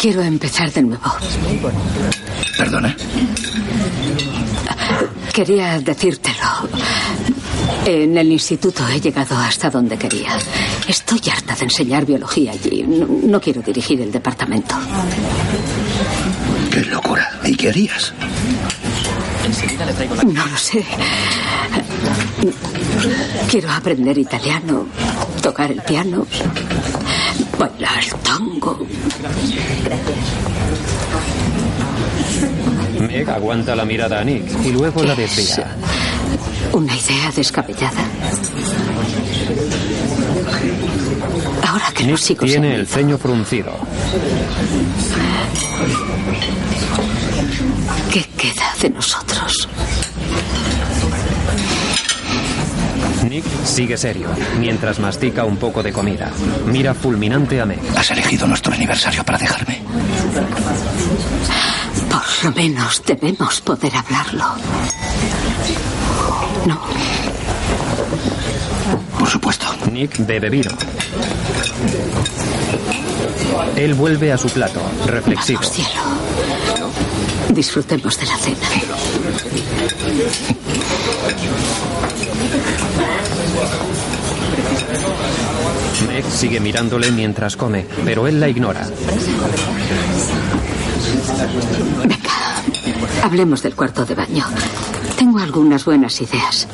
[0.00, 1.12] Quiero empezar de nuevo.
[2.56, 2.96] Perdona.
[5.32, 6.68] Quería decírtelo.
[7.84, 10.38] En el instituto he llegado hasta donde quería.
[10.86, 12.84] Estoy harta de enseñar biología allí.
[12.84, 14.76] No, no quiero dirigir el departamento.
[16.70, 17.40] Qué locura.
[17.44, 18.12] ¿Y qué harías?
[19.46, 20.22] Enseguida le traigo la...
[20.24, 20.84] No lo sé.
[23.48, 24.86] Quiero aprender italiano,
[25.40, 26.26] tocar el piano,
[27.56, 28.84] bailar tango.
[33.06, 35.76] Meg aguanta la mirada a Nick y luego la desvía.
[36.72, 38.02] Una idea descabellada.
[41.68, 43.72] Ahora que no Nick sigo tiene el ceño fruncido.
[48.16, 49.68] ¿Qué queda de nosotros?
[53.28, 56.30] Nick sigue serio, mientras mastica un poco de comida.
[56.64, 57.78] Mira fulminante a Meg.
[57.94, 59.82] Has elegido nuestro aniversario para dejarme.
[62.08, 64.46] Por lo menos debemos poder hablarlo.
[66.64, 66.80] No,
[69.18, 69.66] Por supuesto.
[69.92, 70.70] Nick bebe vino.
[73.76, 75.60] Él vuelve a su plato, reflexivo.
[75.60, 76.15] vamos, cielo.
[77.50, 78.56] Disfrutemos de la cena.
[86.08, 88.86] Meg sigue mirándole mientras come, pero él la ignora.
[93.22, 94.44] Hablemos del cuarto de baño.
[95.16, 96.68] Tengo algunas buenas ideas.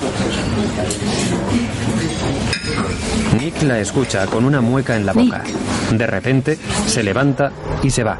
[3.39, 5.43] Nick la escucha con una mueca en la boca.
[5.91, 8.19] De repente, se levanta y se va.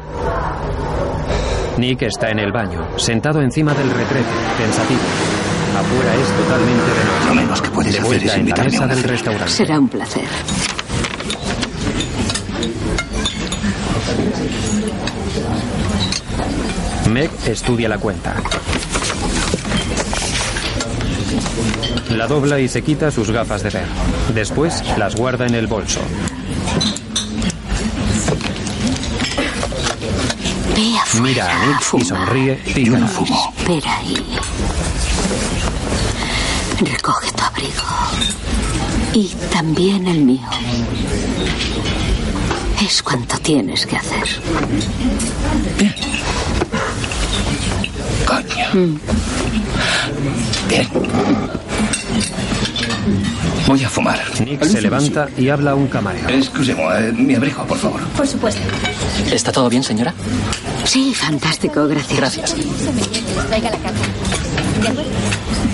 [1.77, 4.25] Nick está en el baño, sentado encima del retrete,
[4.57, 4.99] pensativo.
[5.77, 7.27] Afuera es totalmente de noche.
[7.27, 9.11] Lo menos que puedes De hacer es en la invitarme a mesa una del cena.
[9.13, 9.51] restaurante.
[9.51, 10.23] Será un placer.
[17.11, 18.35] Meg estudia la cuenta.
[22.11, 23.85] La dobla y se quita sus gafas de ver.
[24.33, 25.99] Después las guarda en el bolso.
[30.75, 32.97] Ve afuera Mira a Nick y sonríe Yo tímida.
[32.99, 33.53] no fumo.
[33.57, 34.17] Espera ahí.
[36.79, 37.83] Recoge tu abrigo.
[39.13, 40.47] Y también el mío.
[42.83, 44.23] Es cuanto tienes que hacer.
[45.77, 45.95] Bien.
[48.25, 48.99] Coño.
[50.67, 50.87] Bien.
[53.67, 54.19] Voy a fumar.
[54.43, 56.27] Nick se levanta y habla a un camarero.
[56.29, 58.01] Excusez-moi, eh, mi abrigo, por favor.
[58.17, 58.61] Por supuesto.
[59.31, 60.13] ¿Está todo bien, señora?
[60.85, 62.17] Sí, fantástico, gracias.
[62.17, 62.55] Gracias.
[63.47, 63.99] Traiga la carta.
[64.81, 65.11] ¿De acuerdo?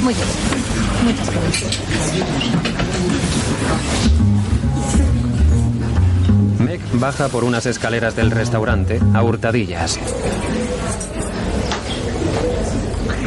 [0.01, 0.27] Muy bien.
[1.03, 1.79] Muchas gracias.
[6.59, 9.99] Meg baja por unas escaleras del restaurante a hurtadillas.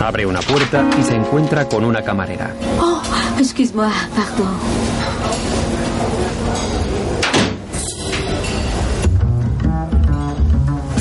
[0.01, 2.55] Abre una puerta y se encuentra con una camarera.
[2.81, 3.03] Oh,
[3.39, 5.02] excuse-moi, pardon.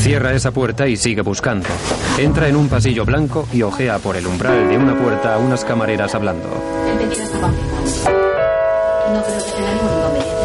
[0.01, 1.67] Cierra esa puerta y sigue buscando.
[2.17, 5.63] Entra en un pasillo blanco y ojea por el umbral de una puerta a unas
[5.63, 6.49] camareras hablando.
[6.49, 6.55] No
[9.23, 10.41] creo que tenga ningún inconveniente.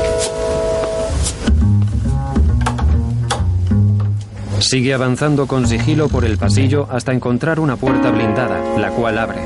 [4.60, 9.40] Sigue avanzando con sigilo por el pasillo hasta encontrar una puerta blindada, la cual abre.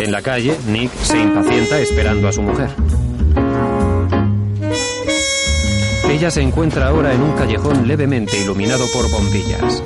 [0.00, 2.68] En la calle, Nick se impacienta esperando a su mujer.
[6.10, 9.82] Ella se encuentra ahora en un callejón levemente iluminado por bombillas.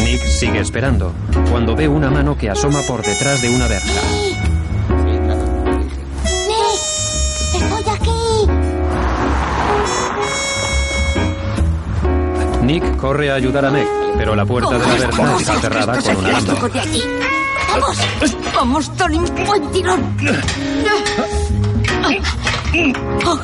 [0.00, 1.12] Nick sigue esperando,
[1.50, 4.00] cuando ve una mano que asoma por detrás de una verja.
[7.54, 8.10] ¡Estoy aquí!
[12.64, 13.86] Nick corre a ayudar a Meg,
[14.16, 17.35] pero la puerta de la verja está cerrada con un alambre.
[17.80, 17.96] ¡Vamos!
[18.54, 19.18] ¡Vamos, Tony!
[19.46, 20.16] ¡Buen tirón!
[23.26, 23.38] Oh,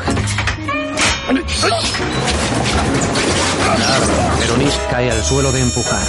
[4.39, 6.07] Pero Nick cae al suelo de empujar.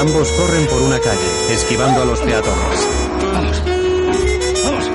[0.00, 2.86] Ambos corren por una calle, esquivando a los peatones.
[3.32, 3.62] Vamos.
[4.64, 4.90] Vamos.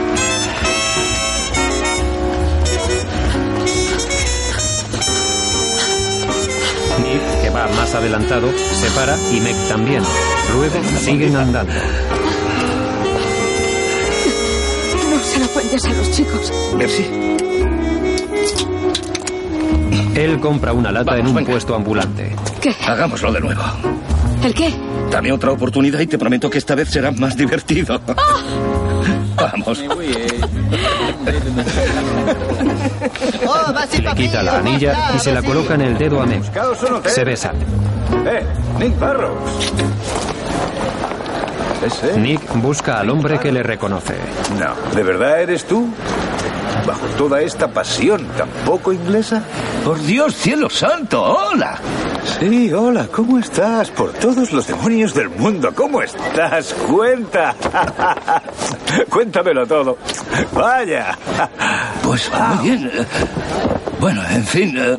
[7.02, 10.04] Nick, que va más adelantado, se para y Meg también.
[10.52, 11.74] Luego siguen andando.
[15.10, 16.54] no se lo cuentes a los chicos.
[16.78, 17.06] Merci.
[20.16, 21.52] Él compra una lata Vamos, en un venga.
[21.52, 22.36] puesto ambulante.
[22.62, 22.76] ¿Qué?
[22.86, 23.62] Hagámoslo de nuevo.
[24.44, 24.74] ¿El qué?
[25.10, 28.00] Dame otra oportunidad y te prometo que esta vez será más divertido.
[29.36, 29.84] Vamos.
[33.46, 36.44] Oh, Le quita la anilla y se la coloca en el dedo a Meg.
[37.08, 37.56] Se besan.
[38.26, 38.44] Eh,
[38.80, 39.74] Nick Barrows.
[41.86, 42.17] ¿Ese?
[42.17, 44.15] Nick busca al hombre que le reconoce.
[44.60, 45.88] No, ¿de verdad eres tú?
[46.88, 49.41] Bajo toda esta pasión tan poco inglesa.
[49.86, 51.78] Por Dios, cielo santo, hola.
[52.39, 53.89] Sí, hola, ¿cómo estás?
[53.91, 56.74] Por todos los demonios del mundo, ¿cómo estás?
[56.89, 57.54] Cuenta.
[59.10, 59.98] Cuéntamelo todo.
[60.54, 61.17] Vaya.
[62.04, 62.91] Pues muy bien.
[62.93, 63.06] eh,
[64.00, 64.98] Bueno, en fin, eh,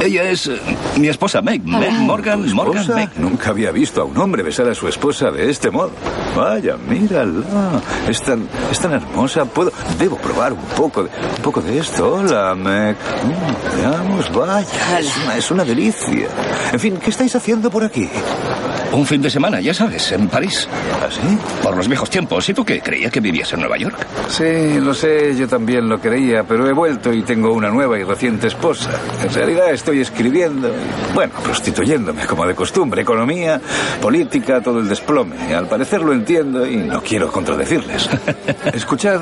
[0.00, 0.58] ella es eh,
[0.96, 2.86] mi esposa Meg, Meg Morgan, Morgan.
[2.94, 3.10] Meg.
[3.16, 5.90] Nunca había visto a un hombre besar a su esposa de este modo.
[6.36, 7.80] Vaya, mírala.
[8.08, 9.44] Es tan, es tan hermosa.
[9.44, 12.14] Puedo, debo probar un poco de, un poco de esto.
[12.14, 12.96] Hola, Meg.
[12.96, 14.98] Mm, veamos, vaya.
[14.98, 16.28] Es una, es una delicia.
[16.72, 18.08] En fin, ¿qué estáis haciendo por aquí?
[18.92, 20.66] Un fin de semana, ya sabes, en París.
[21.06, 21.20] ¿Así?
[21.62, 22.48] Por los viejos tiempos.
[22.48, 22.80] ¿Y tú qué?
[22.80, 23.94] Creía que vivías en Nueva York.
[24.28, 28.02] Sí, lo sé, yo también lo creía, pero he vuelto y tengo una nueva y
[28.04, 28.90] reciente esposa.
[29.22, 33.60] En realidad estoy escribiendo, y, bueno, prostituyéndome como de costumbre, economía,
[34.00, 35.54] política, todo el desplome.
[35.54, 38.08] Al parecer lo entiendo y no quiero contradecirles.
[38.72, 39.20] Escuchad,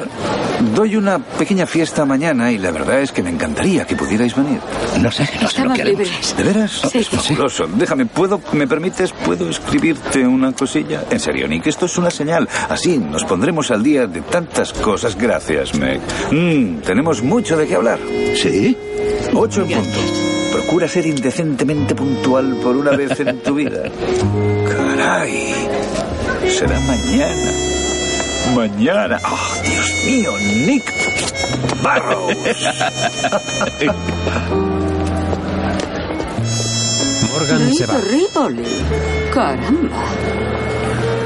[0.75, 4.61] doy una pequeña fiesta mañana y la verdad es que me encantaría que pudierais venir.
[5.01, 6.01] No sé, no sé lo que haremos.
[6.03, 6.37] libres.
[6.37, 6.83] ¿De veras?
[6.91, 6.99] Sí.
[6.99, 7.67] Es fabuloso.
[7.75, 9.13] Déjame, ¿puedo, ¿me permites?
[9.13, 11.05] ¿Puedo escribirte una cosilla?
[11.11, 12.49] En serio, Nick, esto es una señal.
[12.69, 15.17] Así nos pondremos al día de tantas cosas.
[15.17, 16.01] Gracias, Meg.
[16.31, 17.99] Mm, tenemos mucho de qué hablar.
[18.35, 18.77] ¿Sí?
[19.35, 19.99] Ocho en punto.
[20.53, 23.83] Procura ser indecentemente puntual por una vez en tu vida.
[24.69, 25.55] Caray.
[26.49, 27.53] Será mañana.
[28.55, 29.21] Mañana.
[29.25, 30.33] Oh, Dios mío,
[30.67, 30.93] Nick
[31.83, 32.37] Barrows.
[37.37, 37.99] Morgan se va.
[37.99, 38.65] Rivoli.
[39.33, 40.03] Caramba.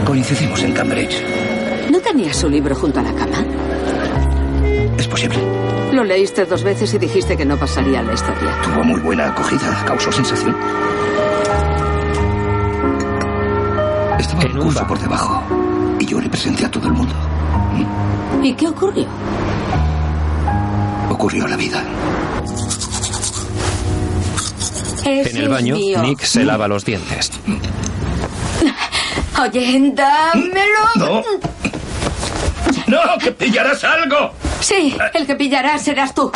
[0.04, 1.22] Coincidimos en Cambridge.
[1.88, 3.44] ¿No tenía su libro junto a la cama?
[4.98, 5.38] Es posible.
[5.92, 8.60] Lo leíste dos veces y dijiste que no pasaría a la historia.
[8.60, 9.84] Tuvo muy buena acogida.
[9.86, 10.56] Causó sensación.
[14.18, 15.42] Estaba En un curso por debajo.
[16.00, 17.14] Y yo le presenté a todo el mundo.
[18.42, 19.06] ¿Y qué ocurrió?
[21.08, 21.84] Ocurrió la vida.
[25.10, 27.32] En el baño, Nick se lava los dientes.
[29.42, 30.78] Oye, dámelo.
[30.96, 31.22] ¡No!
[32.86, 33.18] ¡No!
[33.18, 34.32] ¡Que pillarás algo!
[34.60, 36.30] Sí, el que pillarás serás tú.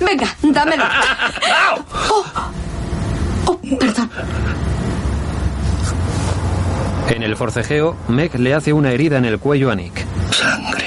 [0.00, 0.84] Venga, dámelo.
[2.10, 2.24] Oh,
[3.46, 4.10] oh, perdón.
[7.08, 10.04] En el forcejeo, Meg le hace una herida en el cuello a Nick.
[10.32, 10.83] Sangre.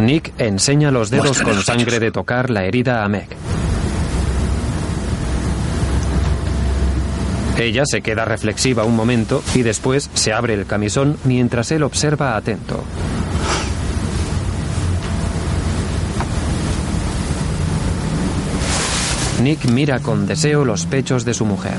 [0.00, 3.28] Nick enseña los dedos Muéstrame con los sangre de tocar la herida a Meg.
[7.58, 12.36] Ella se queda reflexiva un momento y después se abre el camisón mientras él observa
[12.36, 12.84] atento.
[19.42, 21.78] Nick mira con deseo los pechos de su mujer.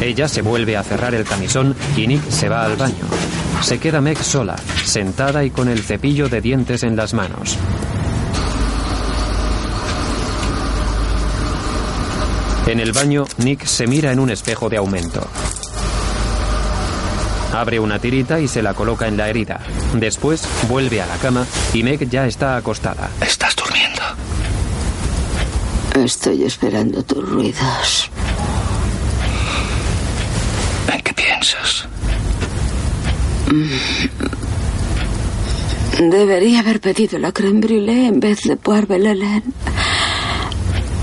[0.00, 2.94] Ella se vuelve a cerrar el camisón y Nick se va al baño.
[3.62, 7.58] Se queda Meg sola, sentada y con el cepillo de dientes en las manos.
[12.66, 15.26] En el baño, Nick se mira en un espejo de aumento.
[17.54, 19.60] Abre una tirita y se la coloca en la herida.
[19.94, 23.08] Después vuelve a la cama y Meg ya está acostada.
[23.20, 24.02] Estás durmiendo.
[25.94, 28.10] Estoy esperando tus ruidos.
[30.92, 31.87] ¿En qué piensas?
[35.98, 39.42] Debería haber pedido la creme brûlée en vez de poire Belén.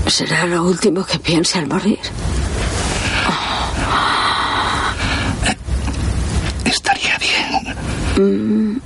[0.06, 1.98] Será lo último que piense al morir.
[6.64, 8.80] Estaría bien.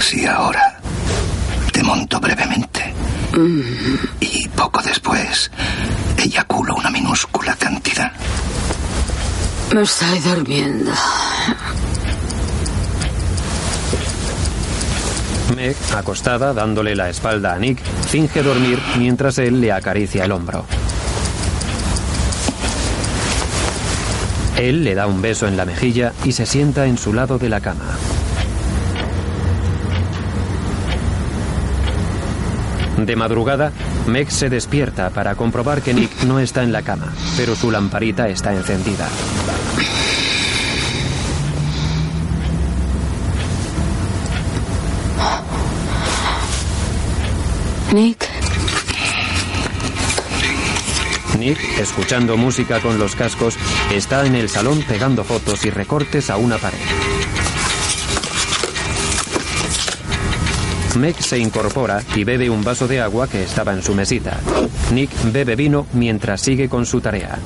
[0.00, 0.80] Si ahora
[1.72, 2.94] te monto brevemente
[4.20, 5.50] y poco después
[6.16, 8.12] eyaculo una minúscula cantidad.
[9.74, 10.92] Me estoy durmiendo.
[15.54, 17.78] Meg, acostada, dándole la espalda a Nick,
[18.08, 20.64] finge dormir mientras él le acaricia el hombro.
[24.56, 27.48] Él le da un beso en la mejilla y se sienta en su lado de
[27.48, 27.96] la cama.
[32.98, 33.72] De madrugada,
[34.06, 38.28] Meg se despierta para comprobar que Nick no está en la cama, pero su lamparita
[38.28, 39.08] está encendida.
[47.92, 48.26] Nick,
[51.38, 53.58] Nick, escuchando música con los cascos,
[53.92, 56.78] está en el salón pegando fotos y recortes a una pared.
[60.96, 64.40] Meg se incorpora y bebe un vaso de agua que estaba en su mesita.
[64.94, 67.38] Nick bebe vino mientras sigue con su tarea.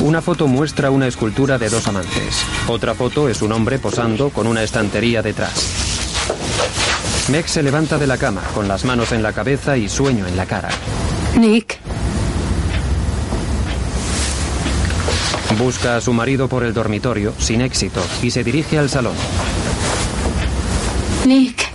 [0.00, 2.44] Una foto muestra una escultura de dos amantes.
[2.68, 7.28] Otra foto es un hombre posando con una estantería detrás.
[7.30, 10.36] Meg se levanta de la cama con las manos en la cabeza y sueño en
[10.36, 10.70] la cara.
[11.38, 11.78] Nick,
[15.58, 19.14] Busca a su marido por el dormitorio sin éxito y se dirige al salón.
[21.26, 21.69] Nick.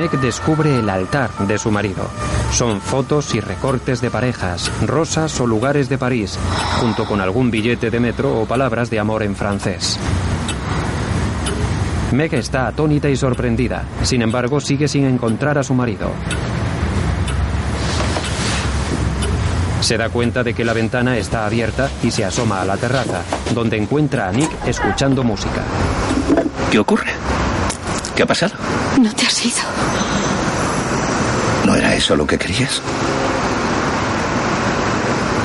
[0.00, 2.08] Meg descubre el altar de su marido.
[2.52, 6.38] Son fotos y recortes de parejas, rosas o lugares de París,
[6.80, 9.98] junto con algún billete de metro o palabras de amor en francés.
[12.12, 13.84] Meg está atónita y sorprendida.
[14.02, 16.10] Sin embargo, sigue sin encontrar a su marido.
[19.82, 23.20] Se da cuenta de que la ventana está abierta y se asoma a la terraza,
[23.54, 25.62] donde encuentra a Nick escuchando música.
[26.70, 27.10] ¿Qué ocurre?
[28.20, 28.52] ¿Qué ha pasado?
[29.00, 29.62] No te has ido.
[31.64, 32.82] ¿No era eso lo que querías?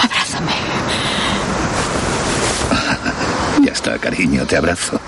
[0.03, 0.51] Abrázame.
[3.65, 4.99] Ya está, cariño, te abrazo.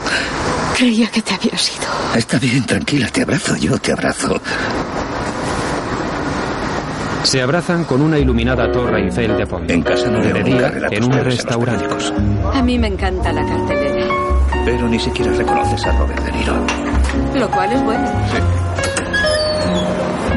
[0.77, 1.87] Creía que te habías ido.
[2.15, 4.39] Está bien, tranquila, te abrazo, yo te abrazo.
[7.23, 9.73] Se abrazan con una iluminada torre Eiffel de fondo.
[9.73, 11.85] En casa no de día, en un restaurante.
[12.53, 14.07] A mí me encanta la cartelera.
[14.63, 16.96] Pero ni siquiera reconoces a Robert De Niro.
[17.35, 18.07] Lo cual es bueno.
[18.31, 18.37] Sí.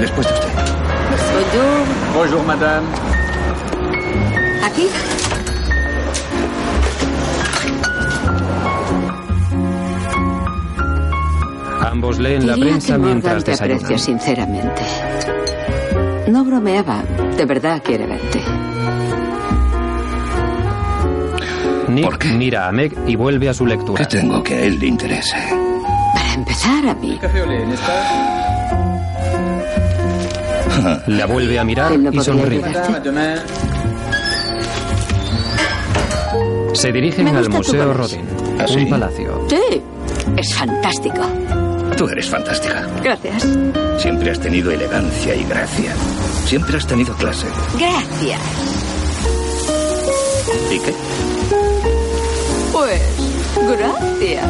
[0.01, 0.49] Después de usted.
[1.35, 1.87] Bonjour.
[2.15, 2.87] Bonjour, madame.
[4.65, 4.89] Aquí.
[11.83, 13.99] Ambos leen la Diría prensa que mientras te desayunan.
[13.99, 14.83] sinceramente.
[16.29, 17.03] No bromeaba.
[17.37, 18.41] De verdad quiere verte.
[21.89, 24.07] Nick mira a Meg y vuelve a su lectura.
[24.07, 25.37] ¿Qué tengo que a él le interese?
[26.41, 27.21] Empezar, a mí.
[31.07, 32.65] La vuelve a mirar no y sonríe.
[32.65, 33.43] ayudarte.
[36.73, 37.95] Se dirigen al Museo palacio.
[38.23, 38.25] Rodin,
[38.59, 38.77] ¿Ah, sí?
[38.79, 39.47] un palacio.
[39.51, 39.83] Sí.
[40.39, 41.21] Es fantástico.
[41.99, 42.87] Tú eres fantástica.
[43.05, 43.47] Gracias.
[43.99, 45.93] Siempre has tenido elegancia y gracia.
[46.47, 47.49] Siempre has tenido clase.
[47.79, 48.41] Gracias.
[50.71, 50.95] ¿Y qué?
[52.73, 53.03] Pues,
[53.77, 54.47] gracias.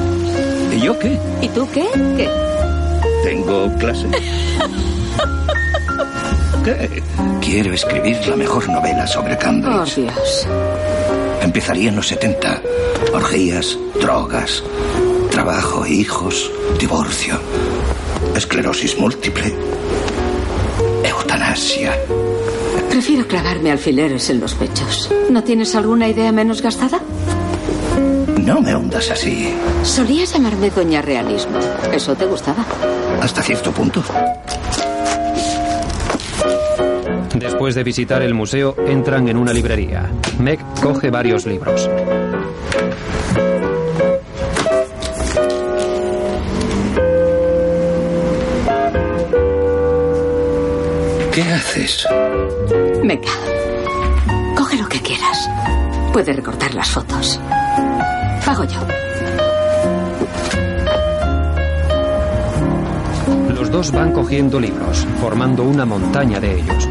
[0.81, 1.19] ¿Y yo qué?
[1.43, 1.87] ¿Y tú qué?
[2.17, 2.29] ¿Qué?
[3.25, 4.07] Tengo clase.
[6.65, 7.03] ¿Qué?
[7.41, 9.97] Quiero escribir la mejor novela sobre Oh, Cambridge.
[9.97, 10.47] Dios.
[11.43, 12.63] empezaría en los 70.
[13.13, 14.63] Orgías, drogas,
[15.31, 17.39] trabajo, hijos, divorcio,
[18.37, 19.53] esclerosis múltiple,
[21.05, 21.97] eutanasia.
[22.91, 25.11] Prefiero clavarme alfileres en los pechos.
[25.31, 27.01] ¿No tienes alguna idea menos gastada?
[28.51, 29.55] No me hundas así.
[29.85, 31.57] Solías llamarme Doña Realismo.
[31.93, 32.67] ¿Eso te gustaba?
[33.23, 34.03] Hasta cierto punto.
[37.37, 40.11] Después de visitar el museo, entran en una librería.
[40.41, 41.89] Meg coge varios libros.
[51.33, 52.05] ¿Qué haces?
[53.05, 53.31] Venga.
[54.57, 55.49] Coge lo que quieras.
[56.13, 57.39] Puedes recortar las fotos.
[58.51, 58.81] Pago yo.
[63.55, 66.89] Los dos van cogiendo libros, formando una montaña de ellos.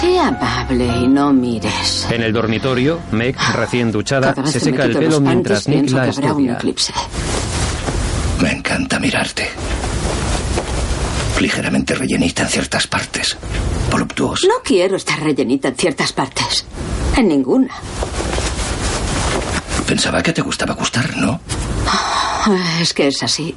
[0.00, 2.08] Sea amable y no mires.
[2.10, 6.58] En el dormitorio, Meg, recién duchada, se seca el pelo mientras Nick la estudia.
[8.40, 9.46] Me encanta mirarte.
[11.38, 13.36] Ligeramente rellenita en ciertas partes.
[13.90, 14.46] Voluptuosa.
[14.48, 16.64] No quiero estar rellenita en ciertas partes.
[17.18, 17.74] En ninguna.
[19.86, 21.40] Pensaba que te gustaba gustar, ¿no?
[22.80, 23.54] Es que es así.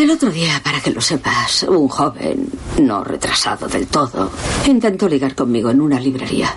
[0.00, 2.48] El otro día, para que lo sepas, un joven,
[2.80, 4.32] no retrasado del todo,
[4.66, 6.52] intentó ligar conmigo en una librería.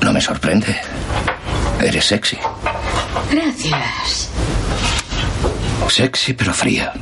[0.00, 0.74] No me sorprende.
[1.80, 2.38] Eres sexy.
[3.30, 4.30] Gracias.
[5.88, 6.92] Sexy pero fría.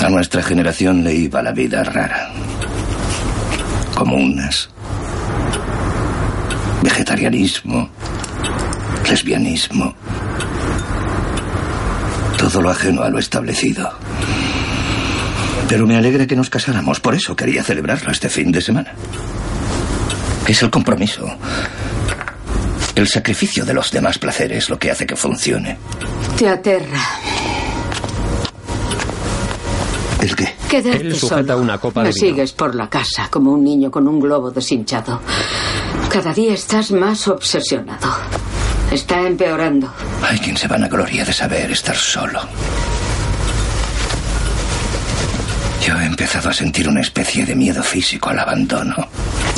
[0.00, 2.30] A nuestra generación le iba la vida rara.
[3.94, 4.68] Comunas.
[6.82, 7.88] Vegetarianismo.
[9.08, 9.94] Lesbianismo.
[12.36, 13.90] Todo lo ajeno a lo establecido.
[15.68, 18.92] Pero me alegra que nos casáramos, por eso quería celebrarlo este fin de semana.
[20.46, 21.26] Es el compromiso.
[22.94, 25.78] El sacrificio de los demás placeres lo que hace que funcione.
[26.36, 27.00] Te aterra.
[30.20, 30.63] ¿El qué?
[30.82, 31.58] Quedarte Él sujeta solo.
[31.60, 32.26] una copa Me de vino.
[32.26, 35.20] sigues por la casa como un niño con un globo deshinchado.
[36.10, 38.08] Cada día estás más obsesionado.
[38.90, 39.92] Está empeorando.
[40.28, 42.40] Hay quien se vanagloria de saber estar solo.
[45.86, 48.96] Yo he empezado a sentir una especie de miedo físico al abandono.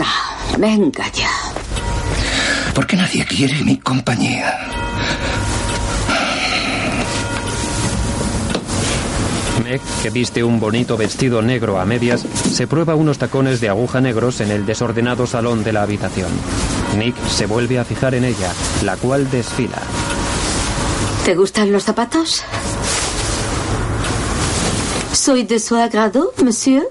[0.04, 1.30] Ah, venga ya.
[2.74, 4.54] Porque nadie quiere mi compañía.
[9.66, 14.00] Meg, que viste un bonito vestido negro a medias, se prueba unos tacones de aguja
[14.00, 16.30] negros en el desordenado salón de la habitación.
[16.96, 18.52] Nick se vuelve a fijar en ella,
[18.84, 19.82] la cual desfila.
[21.24, 22.44] ¿Te gustan los zapatos?
[25.12, 26.84] ¿Soy de su agrado, monsieur?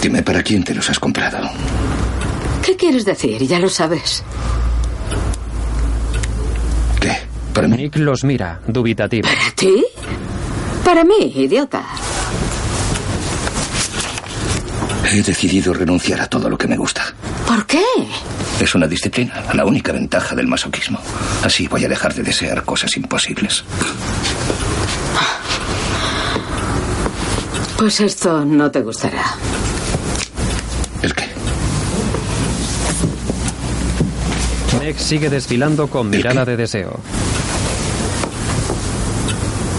[0.00, 1.38] Dime para quién te los has comprado.
[2.62, 3.44] ¿Qué quieres decir?
[3.48, 4.22] Ya lo sabes.
[7.00, 7.16] ¿Qué?
[7.58, 7.76] Para mí.
[7.76, 9.26] Nick los mira, dubitativo.
[9.26, 9.84] ¿Para ti?
[10.84, 11.82] Para mí, idiota.
[15.10, 17.02] He decidido renunciar a todo lo que me gusta.
[17.48, 17.82] ¿Por qué?
[18.60, 21.00] Es una disciplina, la única ventaja del masoquismo.
[21.42, 23.64] Así voy a dejar de desear cosas imposibles.
[27.76, 29.24] Pues esto no te gustará.
[31.02, 31.24] ¿El qué?
[34.78, 37.00] Meg sigue desfilando con mirada de deseo.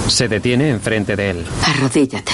[0.09, 1.45] Se detiene enfrente de él.
[1.65, 2.33] Arrodíllate.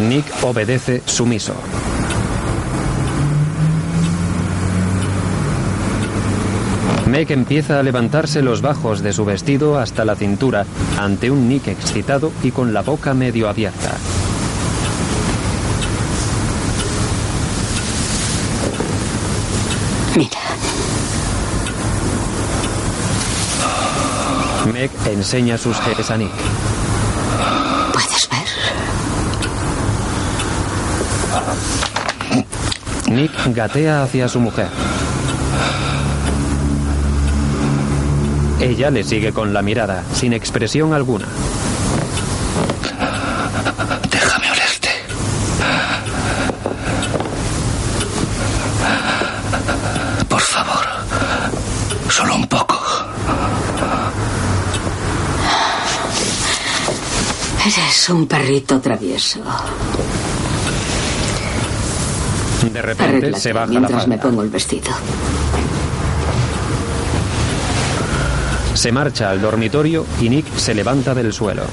[0.00, 1.54] Nick obedece sumiso.
[7.06, 10.66] Meg empieza a levantarse los bajos de su vestido hasta la cintura
[10.98, 13.96] ante un Nick excitado y con la boca medio abierta.
[20.16, 20.38] Mira,
[24.72, 26.30] Meg enseña sus genes a Nick.
[27.92, 28.48] ¿puedes ver?
[33.12, 34.68] Nick gatea hacia su mujer.
[38.60, 41.26] Ella le sigue con la mirada, sin expresión alguna.
[44.10, 44.90] Déjame olerte.
[50.28, 50.84] Por favor.
[52.10, 52.78] Solo un poco.
[58.10, 59.40] Un perrito travieso.
[62.72, 64.30] De repente se baja la mientras me falda.
[64.30, 64.90] pongo el vestido.
[68.74, 71.64] Se marcha al dormitorio y Nick se levanta del suelo.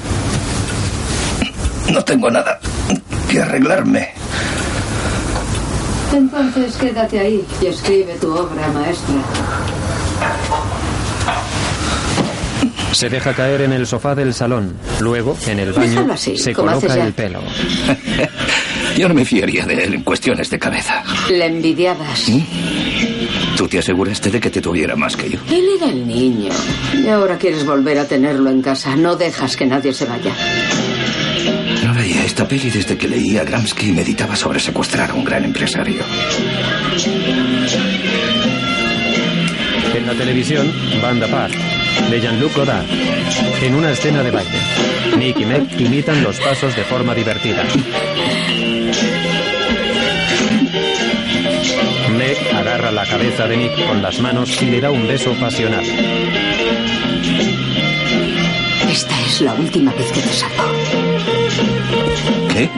[1.92, 2.60] No tengo nada
[3.30, 4.10] que arreglarme.
[6.14, 9.16] Entonces quédate ahí y escribe tu obra maestra.
[12.96, 14.74] Se deja caer en el sofá del salón.
[15.02, 17.42] Luego, en el baño, así, se como coloca el pelo.
[18.98, 21.04] Yo no me fiaría de él en cuestiones de cabeza.
[21.30, 22.32] Le envidiabas.
[23.58, 25.40] Tú te aseguraste de que te tuviera más que yo.
[25.52, 26.54] Él era el niño.
[26.94, 28.96] Y ahora quieres volver a tenerlo en casa.
[28.96, 30.32] No dejas que nadie se vaya.
[31.84, 35.26] No veía esta peli desde que leía a Gramsci y meditaba sobre secuestrar a un
[35.26, 36.02] gran empresario.
[39.94, 40.72] En la televisión,
[41.02, 41.56] Banda Park,
[42.10, 42.86] de Jean-Luc Godard.
[43.62, 44.60] En una escena de baile,
[45.18, 47.64] Nick y Meg imitan los pasos de forma divertida.
[52.18, 55.84] Meg agarra la cabeza de Nick con las manos y le da un beso pasional.
[58.90, 60.64] Esta es la última vez que te salvo.
[62.54, 62.70] ¿Qué?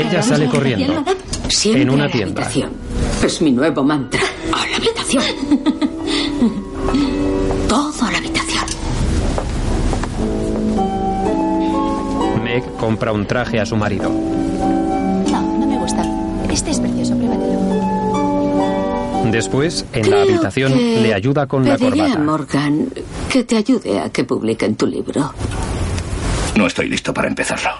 [0.00, 1.04] Ella sale corriendo.
[1.64, 2.42] En una tienda.
[2.42, 2.70] habitación.
[3.24, 4.20] Es mi nuevo mantra.
[4.52, 5.24] A la habitación.
[12.76, 14.08] Compra un traje a su marido.
[14.10, 16.04] No, no me gusta.
[16.50, 17.56] Este es precioso, pruébatelo.
[19.30, 22.22] Después, en la habitación, que le ayuda con la pediré a corbata.
[22.22, 22.88] Morgan
[23.28, 25.32] que te ayude a que publiquen tu libro.
[26.56, 27.70] No estoy listo para empezarlo.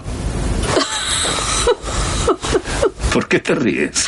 [3.12, 4.06] ¿Por qué te ríes?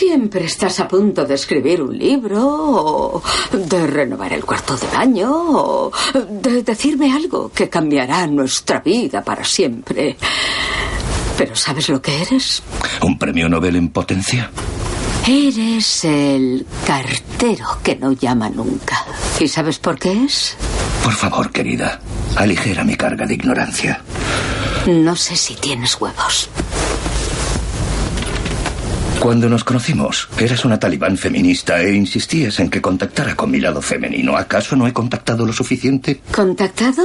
[0.00, 3.22] Siempre estás a punto de escribir un libro, o
[3.52, 9.44] de renovar el cuarto de baño, o de decirme algo que cambiará nuestra vida para
[9.44, 10.16] siempre.
[11.36, 12.62] Pero ¿sabes lo que eres?
[13.02, 14.50] ¿Un premio Nobel en potencia?
[15.28, 19.04] Eres el cartero que no llama nunca.
[19.38, 20.56] ¿Y sabes por qué es?
[21.04, 22.00] Por favor, querida,
[22.36, 24.00] aligera mi carga de ignorancia.
[24.86, 26.48] No sé si tienes huevos.
[29.20, 33.82] Cuando nos conocimos, eras una talibán feminista e insistías en que contactara con mi lado
[33.82, 34.34] femenino.
[34.34, 36.22] ¿Acaso no he contactado lo suficiente?
[36.32, 37.02] ¿Contactado?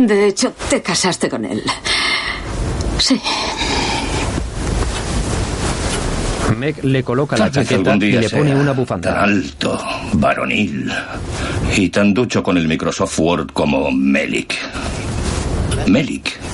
[0.00, 1.64] De hecho, te casaste con él.
[2.98, 3.20] Sí.
[6.56, 9.12] Meg le coloca la chaqueta y le pone una bufanda.
[9.12, 10.92] Tan alto, varonil
[11.76, 14.54] y tan ducho con el Microsoft Word como Melik.
[15.88, 16.45] Melik.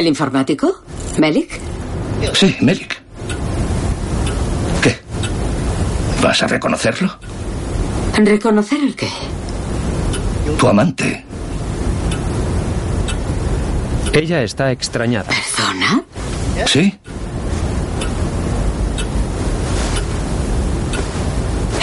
[0.00, 0.80] ¿El informático?
[1.18, 1.60] ¿Melik?
[2.32, 3.02] Sí, Melik.
[4.80, 4.98] ¿Qué?
[6.22, 7.18] ¿Vas a reconocerlo?
[8.16, 9.10] ¿Reconocer el qué?
[10.58, 11.22] Tu amante.
[14.14, 15.28] Ella está extrañada.
[15.28, 16.02] ¿Perdona?
[16.66, 16.98] ¿Sí?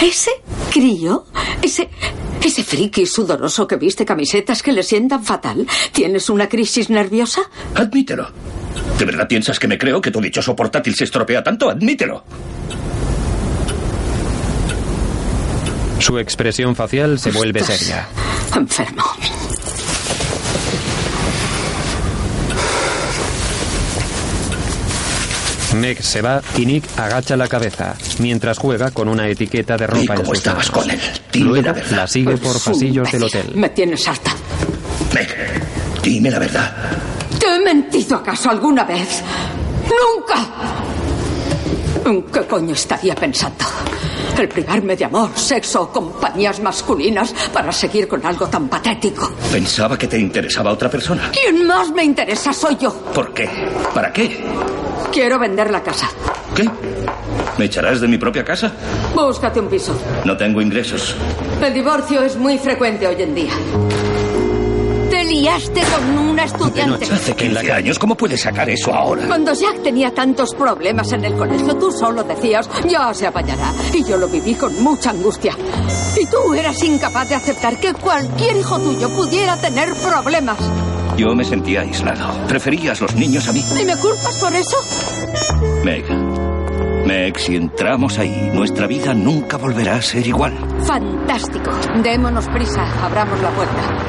[0.02, 0.32] ¿Ese
[0.72, 1.24] crío?
[1.62, 1.88] ¿Ese,
[2.46, 5.66] ese friki sudoroso que viste camisetas que le sientan fatal?
[5.92, 7.42] ¿Tienes una crisis nerviosa?
[7.74, 8.30] Admítelo.
[8.98, 11.70] ¿De verdad piensas que me creo que tu dichoso portátil se estropea tanto?
[11.70, 12.24] Admítelo.
[15.98, 18.08] Su expresión facial se vuelve seria.
[18.54, 19.04] Enfermo.
[25.74, 30.14] Meg se va y Nick agacha la cabeza mientras juega con una etiqueta de ropa
[30.14, 30.82] en cómo sus estabas manos.
[30.84, 31.00] con él?
[31.32, 31.90] Dime Luego la verdad.
[31.96, 33.52] la sigue por pasillos del hotel.
[33.54, 34.32] Me tienes harta.
[35.14, 35.28] Meg,
[36.02, 36.72] dime la verdad.
[37.38, 39.22] ¿Te he mentido acaso alguna vez?
[39.84, 40.46] ¡Nunca!
[42.06, 43.64] ¿En qué coño estaría pensando?
[44.38, 49.32] El privarme de amor, sexo o compañías masculinas para seguir con algo tan patético.
[49.50, 51.30] Pensaba que te interesaba otra persona.
[51.32, 52.94] ¿Quién más me interesa soy yo?
[53.12, 53.48] ¿Por qué?
[53.92, 54.44] ¿Para qué?
[55.12, 56.08] Quiero vender la casa.
[56.54, 56.70] ¿Qué?
[57.58, 58.72] ¿Me echarás de mi propia casa?
[59.14, 60.00] Búscate un piso.
[60.24, 61.16] No tengo ingresos.
[61.60, 63.52] El divorcio es muy frecuente hoy en día.
[65.28, 67.04] Te liaste con una estudiante.
[67.04, 69.26] Hace 15 años, ¿cómo puedes sacar eso ahora?
[69.26, 73.74] Cuando Jack tenía tantos problemas en el colegio, tú solo decías, ya se apañará.
[73.92, 75.54] Y yo lo viví con mucha angustia.
[76.18, 80.56] Y tú eras incapaz de aceptar que cualquier hijo tuyo pudiera tener problemas.
[81.18, 82.46] Yo me sentía aislado.
[82.48, 83.62] Preferías los niños a mí.
[83.78, 84.76] ¿Y me culpas por eso?
[85.84, 86.06] Meg.
[87.04, 90.54] Meg, si entramos ahí, nuestra vida nunca volverá a ser igual.
[90.86, 91.70] Fantástico.
[92.02, 92.82] Démonos prisa.
[93.04, 94.08] Abramos la puerta.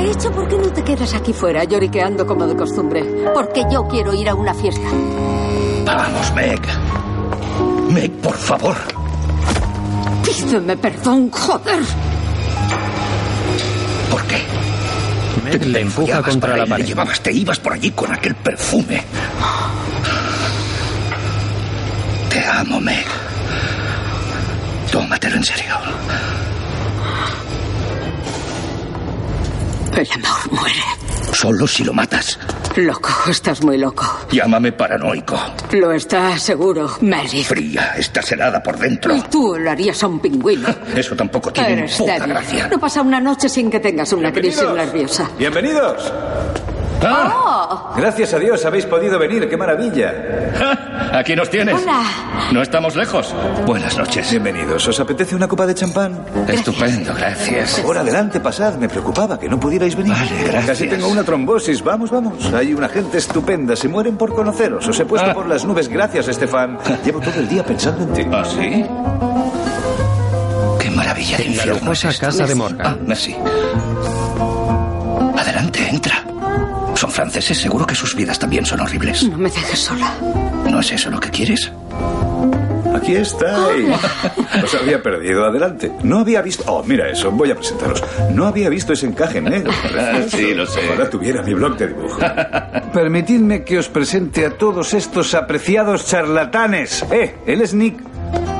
[0.00, 3.04] De hecho, ¿por qué no te quedas aquí fuera lloriqueando como de costumbre?
[3.34, 4.88] Porque yo quiero ir a una fiesta.
[5.84, 6.60] Vamos, Meg.
[7.90, 8.76] Meg, por favor.
[10.24, 11.80] Pídeme perdón, joder.
[14.10, 14.42] ¿Por qué?
[15.44, 16.86] Meg le empuja contra para la pared.
[16.86, 19.02] llevabas, te ibas por allí con aquel perfume.
[22.30, 23.04] Te amo, Meg.
[24.90, 25.74] Tómatelo en serio.
[29.96, 30.82] El amor muere.
[31.32, 32.38] Solo si lo matas.
[32.76, 34.04] Loco, estás muy loco.
[34.30, 35.38] Llámame paranoico.
[35.72, 37.42] Lo estás seguro, Mary.
[37.44, 39.14] Fría, estás helada por dentro.
[39.14, 40.68] Y tú lo harías a un pingüino.
[40.96, 42.28] Eso tampoco tiene Eres puta débil.
[42.28, 42.68] gracia.
[42.68, 44.86] No pasa una noche sin que tengas una crisis Bienvenidos.
[44.92, 45.30] nerviosa.
[45.38, 46.12] ¡Bienvenidos!
[47.02, 47.92] ¡Oh!
[47.96, 50.12] Gracias a Dios habéis podido venir, qué maravilla.
[51.12, 51.74] Aquí nos tienes.
[51.82, 52.02] Hola.
[52.52, 53.34] No estamos lejos.
[53.66, 54.30] Buenas noches.
[54.30, 54.86] Bienvenidos.
[54.86, 56.24] ¿Os apetece una copa de champán?
[56.48, 57.80] Estupendo, gracias.
[57.80, 58.74] Por adelante, pasad.
[58.74, 60.12] Me preocupaba que no pudierais venir.
[60.12, 60.66] Vale, gracias.
[60.66, 61.82] Casi tengo una trombosis.
[61.82, 62.52] Vamos, vamos.
[62.52, 63.74] Hay una gente estupenda.
[63.76, 64.86] Se mueren por conoceros.
[64.86, 65.34] Os he puesto Ah.
[65.34, 65.88] por las nubes.
[65.88, 66.78] Gracias, Estefan.
[67.04, 68.26] Llevo todo el día pensando en ti.
[68.32, 68.84] ¿Ah, sí?
[70.78, 72.08] Qué maravilla de En la infierno esto.
[72.20, 72.98] casa de Ah, Morgan.
[73.06, 73.36] merci.
[75.38, 76.19] Adelante, entra.
[77.00, 79.26] Son franceses, seguro que sus vidas también son horribles.
[79.26, 80.12] No me dejes sola.
[80.70, 81.72] ¿No es eso lo que quieres?
[82.94, 83.88] Aquí estáis.
[84.62, 85.46] Os había perdido.
[85.46, 85.90] Adelante.
[86.02, 86.62] No había visto.
[86.66, 87.30] Oh, mira eso.
[87.30, 88.04] Voy a presentaros.
[88.34, 89.72] No había visto ese encaje negro.
[90.28, 90.90] Sí, lo sé.
[90.90, 92.18] Ahora tuviera mi blog de dibujo.
[92.92, 97.06] Permitidme que os presente a todos estos apreciados charlatanes.
[97.10, 97.98] Eh, él es Nick.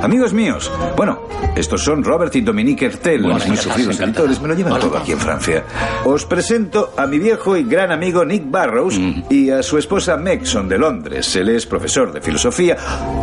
[0.03, 0.73] Amigos míos.
[0.97, 1.21] Bueno,
[1.57, 4.41] estos son Robert y Dominique Hertel, Bueno, los muy sufridos editores.
[4.41, 5.65] Me lo llevan todo aquí en Francia.
[6.05, 8.99] Os presento a mi viejo y gran amigo Nick Barrows
[9.29, 11.37] y a su esposa Meg, son de Londres.
[11.37, 12.77] Él es profesor de filosofía.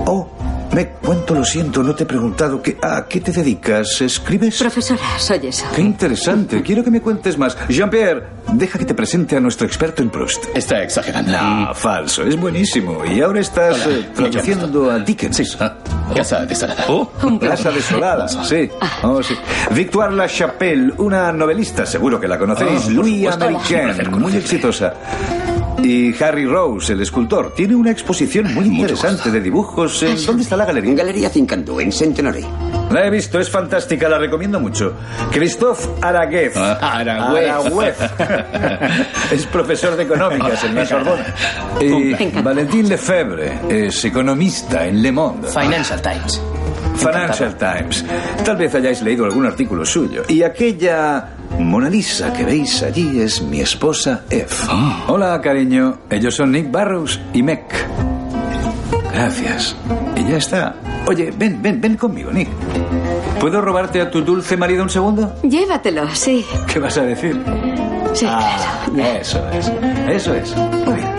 [0.06, 0.30] Oh,
[0.78, 4.00] Meg, cuánto lo siento, no te he preguntado que, a qué te dedicas.
[4.00, 4.60] ¿Escribes?
[4.60, 5.66] Profesora, soy eso.
[5.74, 6.62] Qué interesante.
[6.62, 7.58] Quiero que me cuentes más.
[7.68, 10.46] Jean-Pierre, deja que te presente a nuestro experto en Proust.
[10.54, 11.32] Está exagerando.
[11.32, 12.22] No, falso.
[12.22, 13.04] Es buenísimo.
[13.06, 15.58] Y ahora estás Hola, eh, traduciendo a Dickens.
[16.16, 16.86] Casa desolada.
[16.90, 17.10] Oh,
[17.42, 18.70] Casa desolada, sí.
[19.02, 19.34] Oh, sí.
[19.72, 22.84] Victoire Lachapelle, una novelista, seguro que la conocéis.
[22.86, 23.46] Ah, Louis supuesto.
[23.46, 24.94] Americain, Placer muy exitosa.
[25.84, 30.02] Y Harry Rose, el escultor, tiene una exposición muy interesante de dibujos.
[30.04, 30.96] en- ¿Dónde está la galería?
[30.96, 32.46] Galería Cincandú, en Centenary.
[32.92, 34.94] La he visto, es fantástica, la recomiendo mucho.
[35.32, 36.54] Christophe Araguez.
[36.58, 36.98] Ah.
[37.00, 37.96] Aragüez.
[39.32, 41.26] es profesor de económicas en la Sorbona.
[41.80, 42.14] Y.
[42.42, 45.50] Valentín Lefebvre es economista en Le Monde.
[45.50, 46.42] Financial Times.
[46.96, 48.04] Financial Times.
[48.44, 50.24] Tal vez hayáis leído algún artículo suyo.
[50.28, 54.48] Y aquella Mona Lisa que veis allí es mi esposa Eve.
[55.08, 55.98] Hola, cariño.
[56.10, 57.64] Ellos son Nick Barrows y Meg.
[59.14, 59.76] Gracias.
[60.16, 60.76] Y ya está.
[61.08, 62.50] Oye, ven, ven, ven conmigo, Nick.
[63.40, 65.36] ¿Puedo robarte a tu dulce marido un segundo?
[65.44, 66.46] Llévatelo, sí.
[66.72, 67.42] ¿Qué vas a decir?
[68.14, 69.20] Sí, Ah, claro.
[69.20, 69.72] eso es.
[70.10, 70.56] Eso es.
[70.56, 71.18] Muy bien.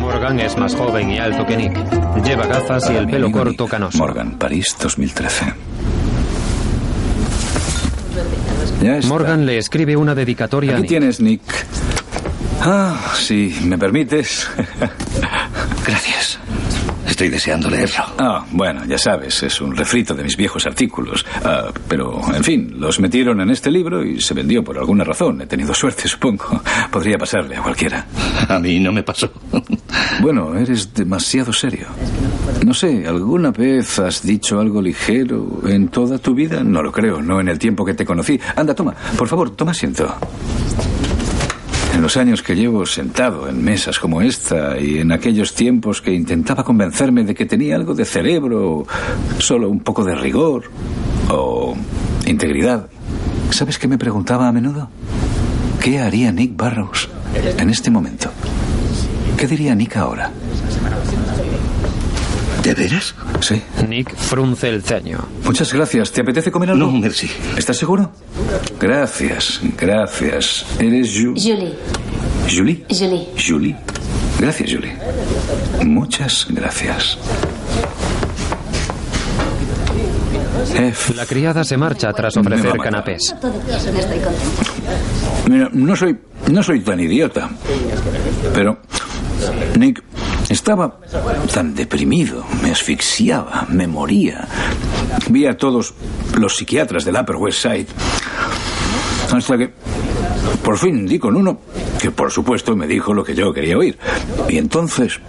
[0.00, 2.24] Morgan es más joven y alto que Nick.
[2.24, 3.98] Lleva gafas y el pelo corto canoso.
[3.98, 5.52] Morgan, París, 2013.
[9.06, 10.88] Morgan le escribe una dedicatoria a Aquí Nick.
[10.88, 11.42] tienes, Nick.
[12.60, 14.48] Ah, si me permites.
[15.86, 16.38] gracias.
[17.06, 18.04] Estoy deseando leerlo.
[18.18, 21.24] Ah, bueno, ya sabes, es un refrito de mis viejos artículos.
[21.44, 25.40] Ah, pero, en fin, los metieron en este libro y se vendió por alguna razón.
[25.40, 26.60] He tenido suerte, supongo.
[26.90, 28.06] Podría pasarle a cualquiera.
[28.48, 29.30] A mí no me pasó.
[30.20, 31.86] Bueno, eres demasiado serio.
[32.62, 36.62] No sé, ¿alguna vez has dicho algo ligero en toda tu vida?
[36.64, 38.40] No lo creo, no en el tiempo que te conocí.
[38.56, 40.14] Anda, toma, por favor, toma asiento.
[41.94, 46.12] En los años que llevo sentado en mesas como esta y en aquellos tiempos que
[46.12, 48.86] intentaba convencerme de que tenía algo de cerebro,
[49.38, 50.64] solo un poco de rigor
[51.30, 51.76] o
[52.26, 52.88] integridad,
[53.50, 54.88] ¿sabes qué me preguntaba a menudo?
[55.80, 57.08] ¿Qué haría Nick Barrows
[57.58, 58.30] en este momento?
[59.36, 60.32] ¿Qué diría Nick ahora?
[62.64, 63.14] ¿De veras?
[63.40, 63.60] Sí.
[63.88, 65.18] Nick frunce el ceño.
[65.44, 66.10] Muchas gracias.
[66.12, 66.86] ¿Te apetece comer algo?
[66.86, 67.30] No, merci.
[67.58, 68.10] ¿Estás seguro?
[68.80, 70.64] Gracias, gracias.
[70.78, 71.74] ¿Eres Ju- Julie.
[72.50, 72.84] Julie?
[72.88, 73.28] Julie.
[73.38, 73.76] Julie.
[74.40, 74.94] Gracias, Julie.
[75.84, 77.18] Muchas gracias.
[80.74, 83.34] Ef, La criada se marcha tras ofrecer canapés.
[85.50, 86.18] Mira, no soy,
[86.50, 87.50] no soy tan idiota.
[88.54, 88.78] Pero,
[89.78, 90.02] Nick,
[90.54, 90.98] estaba
[91.52, 94.46] tan deprimido, me asfixiaba, me moría.
[95.28, 95.94] Vi a todos
[96.36, 97.86] los psiquiatras del Upper West Side.
[99.32, 99.72] Hasta que
[100.62, 101.60] por fin di con uno
[102.00, 103.98] que por supuesto me dijo lo que yo quería oír.
[104.48, 105.20] Y entonces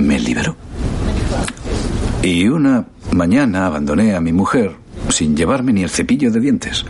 [0.00, 0.56] me liberó.
[2.22, 4.76] Y una mañana abandoné a mi mujer
[5.08, 6.84] sin llevarme ni el cepillo de dientes.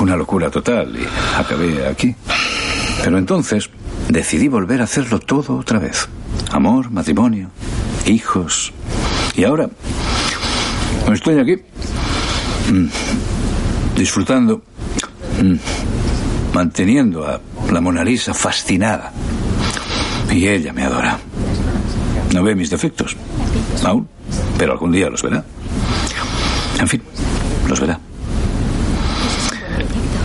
[0.00, 1.04] Una locura total y
[1.36, 2.14] acabé aquí.
[3.02, 3.68] Pero entonces
[4.08, 6.08] decidí volver a hacerlo todo otra vez.
[6.50, 7.50] Amor, matrimonio,
[8.06, 8.72] hijos.
[9.34, 9.68] Y ahora
[11.12, 11.56] estoy aquí
[12.72, 12.86] mm,
[13.96, 14.62] disfrutando,
[15.42, 17.40] mm, manteniendo a
[17.70, 19.12] la Mona Lisa fascinada.
[20.30, 21.18] Y ella me adora.
[22.34, 23.16] No ve mis defectos.
[23.84, 24.08] Aún.
[24.58, 25.44] Pero algún día los verá.
[26.80, 27.02] En fin,
[27.68, 27.98] los verá.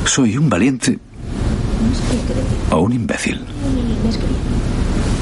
[0.06, 1.00] Soy un valiente
[2.72, 3.42] o un imbécil.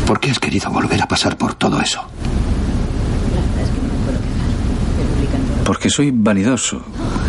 [0.06, 2.02] ¿Por qué has querido volver a pasar por todo eso?
[5.66, 6.82] Porque soy vanidoso.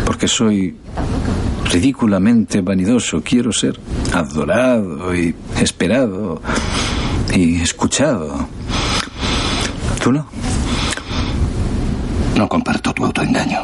[0.05, 0.75] Porque soy
[1.71, 3.21] ridículamente vanidoso.
[3.21, 3.79] Quiero ser
[4.13, 6.41] adorado y esperado
[7.35, 8.47] y escuchado.
[10.03, 10.25] ¿Tú no?
[12.35, 13.59] No comparto tu autoengaño.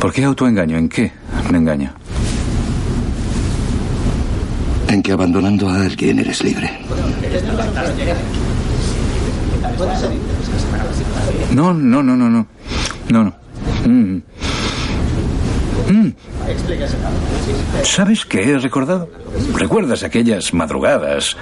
[0.00, 0.76] ¿Por qué autoengaño?
[0.76, 1.12] ¿En qué
[1.50, 2.01] me engaño?
[4.92, 6.70] En que abandonando a alguien eres libre.
[11.54, 12.46] No, no, no, no, no.
[13.08, 13.34] No, no.
[13.86, 14.22] Mm.
[15.88, 16.12] Mm.
[17.84, 19.08] ¿Sabes qué he recordado?
[19.54, 21.38] ¿Recuerdas aquellas madrugadas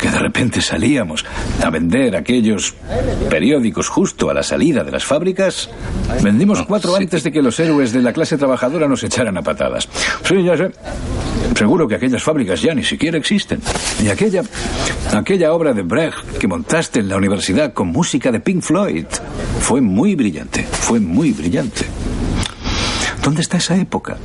[0.00, 1.24] que de repente salíamos
[1.64, 2.74] a vender aquellos
[3.28, 5.68] periódicos justo a la salida de las fábricas?
[6.22, 9.88] Vendimos cuatro antes de que los héroes de la clase trabajadora nos echaran a patadas.
[10.22, 10.70] Sí, ya sé.
[11.56, 13.60] Seguro que aquellas fábricas ya ni siquiera existen.
[14.02, 14.42] Y aquella,
[15.12, 19.06] aquella obra de Brecht que montaste en la universidad con música de Pink Floyd
[19.60, 21.86] fue muy brillante, fue muy brillante.
[23.22, 24.16] ¿Dónde está esa época?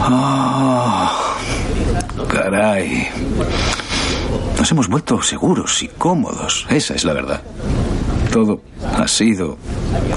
[0.00, 1.36] Ah,
[2.28, 3.08] caray.
[4.58, 6.66] Nos hemos vuelto seguros y cómodos.
[6.70, 7.42] Esa es la verdad.
[8.32, 8.62] Todo
[8.96, 9.58] ha sido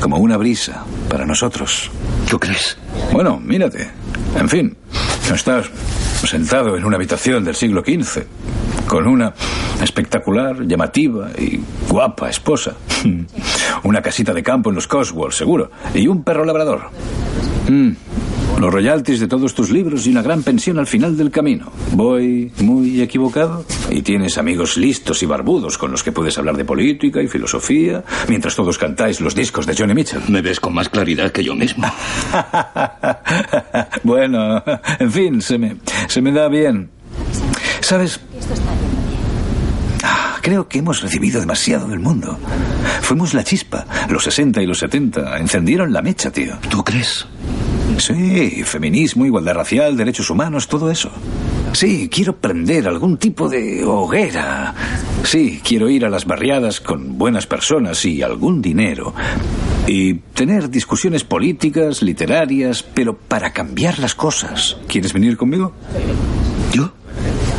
[0.01, 1.91] como una brisa para nosotros.
[2.29, 2.77] ¿Tú crees?
[3.11, 3.98] Bueno, mírate.
[4.35, 4.77] En fin,
[5.33, 5.69] estás
[6.25, 8.23] sentado en una habitación del siglo XV
[8.87, 9.33] con una
[9.81, 12.75] espectacular, llamativa y guapa esposa.
[13.83, 15.69] Una casita de campo en los Cotswolds, seguro.
[15.93, 16.89] Y un perro labrador.
[17.69, 17.91] Mm,
[18.57, 21.71] Los royalties de todos tus libros y una gran pensión al final del camino.
[21.93, 23.65] ¿Voy muy equivocado?
[23.89, 28.03] Y tienes amigos listos y barbudos con los que puedes hablar de política y filosofía,
[28.27, 30.21] mientras todos cantáis los discos de Johnny Mitchell.
[30.27, 31.87] Me ves con más claridad que yo mismo.
[34.03, 34.61] bueno,
[34.99, 35.77] en fin, se me,
[36.07, 36.89] se me da bien.
[37.79, 38.19] ¿Sabes?
[40.03, 42.37] Ah, Creo que hemos recibido demasiado del mundo.
[43.01, 43.85] Fuimos la chispa.
[44.09, 46.57] Los 60 y los 70 encendieron la mecha, tío.
[46.69, 47.25] ¿Tú crees?
[47.97, 51.11] Sí, feminismo, igualdad racial, derechos humanos, todo eso.
[51.73, 54.73] Sí, quiero prender algún tipo de hoguera.
[55.23, 59.13] Sí, quiero ir a las barriadas con buenas personas y algún dinero.
[59.87, 64.77] Y tener discusiones políticas, literarias, pero para cambiar las cosas.
[64.87, 65.73] ¿Quieres venir conmigo?
[66.73, 66.91] ¿Yo?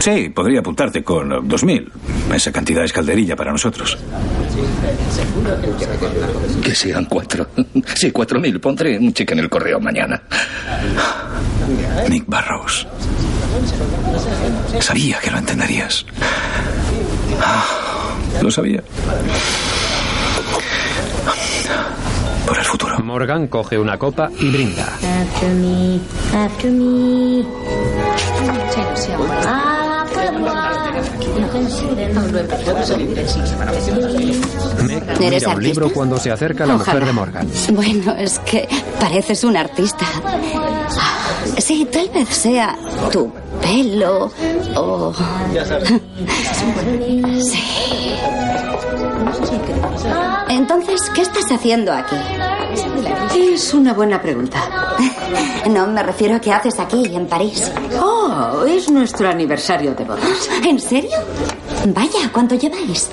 [0.00, 1.88] Sí, podría apuntarte con eh, 2.000.
[2.34, 3.98] Esa cantidad es calderilla para nosotros.
[6.62, 7.46] Que sean cuatro.
[7.94, 8.58] Sí, cuatro mil.
[8.60, 10.22] Pondré un cheque en el correo mañana.
[12.08, 12.86] Nick Barrows.
[14.80, 16.06] Sabía que lo entenderías.
[17.40, 17.64] Ah,
[18.40, 18.82] Lo sabía.
[22.46, 22.98] Por el futuro.
[23.00, 24.84] Morgan coge una copa y brinda.
[24.84, 26.00] After me,
[26.34, 27.44] after me.
[34.86, 37.06] Meg ¿Eres mira un libro cuando se acerca la mujer Ojalá.
[37.06, 37.48] de Morgan.
[37.72, 40.06] Bueno, es que pareces un artista.
[41.58, 42.76] Sí, tal vez sea
[43.12, 44.30] tu pelo
[44.76, 45.12] o...
[47.42, 48.14] Sí.
[50.48, 52.16] Entonces, ¿qué estás haciendo aquí?
[53.34, 54.60] Es una buena pregunta.
[55.70, 57.70] No, me refiero a qué haces aquí, en París.
[58.00, 60.48] Oh, es nuestro aniversario de bodas.
[60.66, 61.10] ¿En serio?
[61.94, 63.10] Vaya, ¿cuánto lleváis?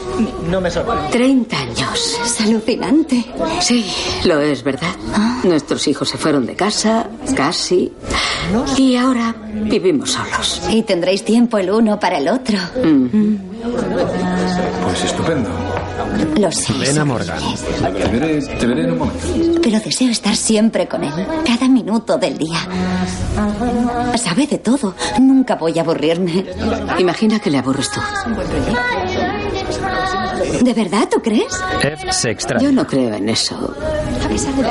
[0.49, 1.09] No me sorprende.
[1.11, 2.19] 30 años.
[2.25, 3.23] Es alucinante.
[3.59, 3.85] Sí,
[4.23, 4.95] lo es, ¿verdad?
[5.43, 7.91] Nuestros hijos se fueron de casa, casi.
[8.77, 10.61] Y ahora vivimos solos.
[10.69, 12.57] Y tendréis tiempo el uno para el otro.
[14.85, 15.49] Pues estupendo.
[16.39, 16.73] Lo sé.
[16.73, 17.39] Ven a Morgan.
[17.81, 19.59] Te veré, te veré en un momento.
[19.61, 21.13] Pero deseo estar siempre con él,
[21.45, 22.59] cada minuto del día.
[24.17, 24.95] Sabe de todo.
[25.19, 26.45] Nunca voy a aburrirme.
[26.99, 27.99] Imagina que le aburres tú.
[30.61, 31.59] ¿De verdad tú crees?
[31.81, 32.63] F se extraña.
[32.63, 33.75] Yo no creo en eso.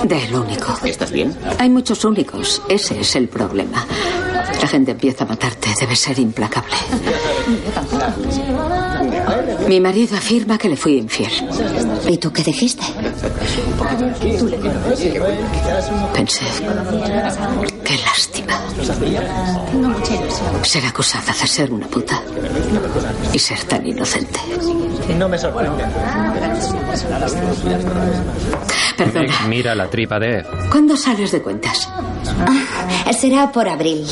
[0.04, 0.78] Del único.
[0.84, 1.36] ¿Estás bien?
[1.58, 2.62] Hay muchos únicos.
[2.68, 3.84] Ese es el problema.
[4.60, 5.68] La gente empieza a matarte.
[5.80, 6.72] Debe ser implacable.
[9.68, 11.30] Mi marido afirma que le fui infiel.
[12.08, 12.84] ¿Y tú qué dijiste?
[16.12, 16.44] Pensé,
[17.86, 18.58] qué lástima.
[20.62, 22.20] Ser acusada de ser una puta
[23.32, 24.40] y ser tan inocente.
[25.16, 25.84] No me sorprende.
[28.96, 30.46] Perdona, mira la tripa de Ed.
[30.70, 31.88] ¿cuándo sales de cuentas?
[33.06, 34.04] Ah, será por abril.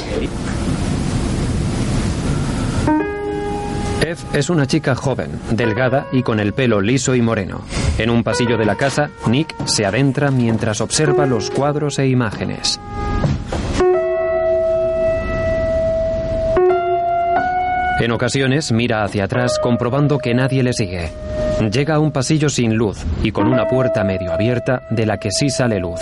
[4.03, 7.62] Ed es una chica joven, delgada y con el pelo liso y moreno.
[7.99, 12.79] En un pasillo de la casa, Nick se adentra mientras observa los cuadros e imágenes.
[18.01, 21.11] En ocasiones mira hacia atrás comprobando que nadie le sigue.
[21.71, 25.31] Llega a un pasillo sin luz y con una puerta medio abierta de la que
[25.31, 26.01] sí sale luz.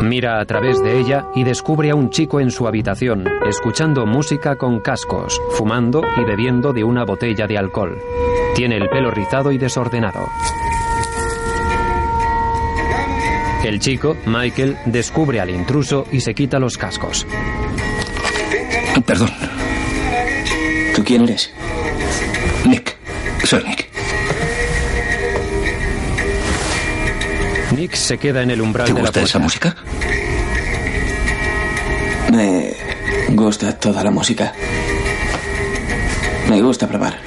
[0.00, 4.54] Mira a través de ella y descubre a un chico en su habitación, escuchando música
[4.54, 7.98] con cascos, fumando y bebiendo de una botella de alcohol.
[8.54, 10.28] Tiene el pelo rizado y desordenado.
[13.64, 17.26] El chico, Michael, descubre al intruso y se quita los cascos.
[19.04, 19.30] Perdón.
[20.94, 21.52] ¿Tú quién eres?
[22.64, 22.96] Nick.
[23.44, 23.86] Soy Nick.
[27.76, 29.28] Nick se queda en el umbral ¿Te de la gusta puerta.
[29.28, 29.76] esa música?
[32.32, 32.72] Me
[33.30, 34.52] gusta toda la música.
[36.48, 37.18] Me gusta probar.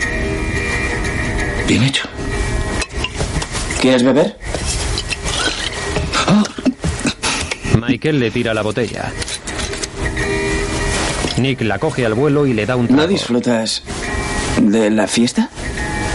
[1.68, 2.08] Bien hecho.
[3.82, 4.38] ¿Quieres beber?
[7.90, 9.12] Michael le tira la botella.
[11.38, 13.08] Nick la coge al vuelo y le da un ¿No trago.
[13.08, 13.82] disfrutas
[14.62, 15.50] de la fiesta?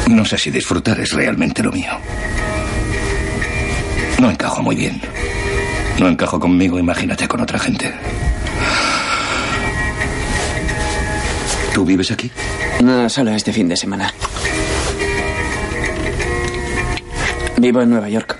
[0.08, 1.90] No sé si disfrutar es realmente lo mío.
[4.20, 5.00] No encajo muy bien.
[5.98, 7.92] No encajo conmigo, imagínate con otra gente.
[11.74, 12.30] ¿Tú vives aquí?
[12.84, 14.14] No, solo este fin de semana.
[17.56, 18.36] Vivo en Nueva York.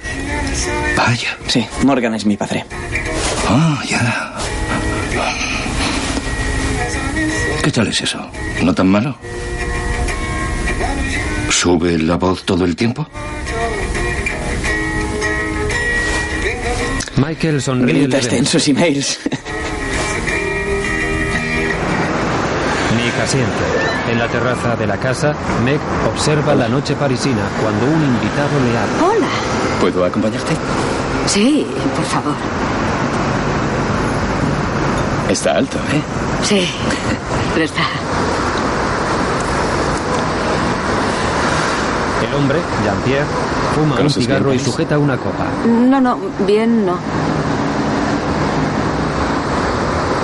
[0.97, 1.37] Vaya.
[1.49, 2.65] Sí, Morgan es mi padre.
[3.49, 4.33] Ah, ya.
[7.63, 8.19] ¿Qué tal es eso?
[8.63, 9.17] ¿No tan malo?
[11.51, 13.07] ¿Sube la voz todo el tiempo?
[17.17, 19.21] Michael sonríe Grita en sus emails.
[22.97, 23.65] Nick asiente.
[24.11, 25.33] En la terraza de la casa,
[25.65, 25.81] Meg
[26.13, 29.05] observa la noche parisina cuando un invitado le habla.
[29.07, 29.29] Hola.
[29.81, 30.55] ¿Puedo acompañarte?
[31.27, 31.67] Sí,
[31.97, 32.35] por favor.
[35.29, 36.01] Está alto, ¿eh?
[36.45, 36.69] Sí.
[37.57, 37.83] Lo está.
[42.29, 43.25] El hombre, Jean-Pierre,
[43.75, 45.47] fuma un ¿Conoces cigarro bien y sujeta una copa.
[45.67, 46.97] No, no, bien no.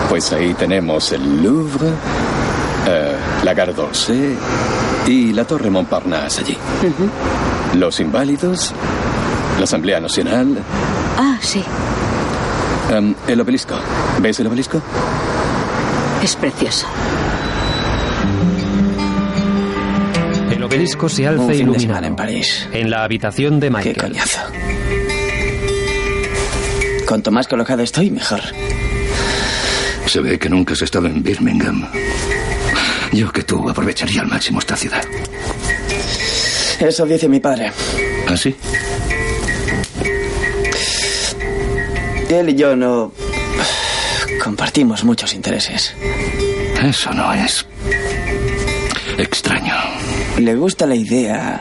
[0.08, 1.88] Pues ahí tenemos el Louvre,
[2.88, 4.36] eh, la Gare d'Orsay
[5.06, 6.58] y la Torre Montparnasse allí.
[7.74, 8.72] Los Inválidos,
[9.58, 10.58] la Asamblea Nacional,
[11.16, 11.62] Ah, sí.
[12.90, 13.74] Em, el obelisco.
[14.20, 14.80] ¿Ves el obelisco?
[16.22, 16.86] Es precioso.
[20.50, 22.06] El obelisco se alza Un de iluminado.
[22.06, 22.68] en París.
[22.72, 23.94] En la habitación de Michael.
[23.94, 24.40] Qué coñazo.
[27.06, 28.40] Cuanto más colocado estoy, mejor.
[30.06, 31.88] Se ve que nunca has estado en Birmingham.
[33.12, 35.02] Yo que tú aprovecharía al máximo esta ciudad.
[36.78, 37.72] Eso dice mi padre.
[38.28, 38.54] ¿Ah, sí?
[42.30, 43.12] Él y yo no
[44.42, 45.94] compartimos muchos intereses.
[46.80, 47.66] Eso no es
[49.18, 49.74] extraño.
[50.38, 51.60] Le gusta la idea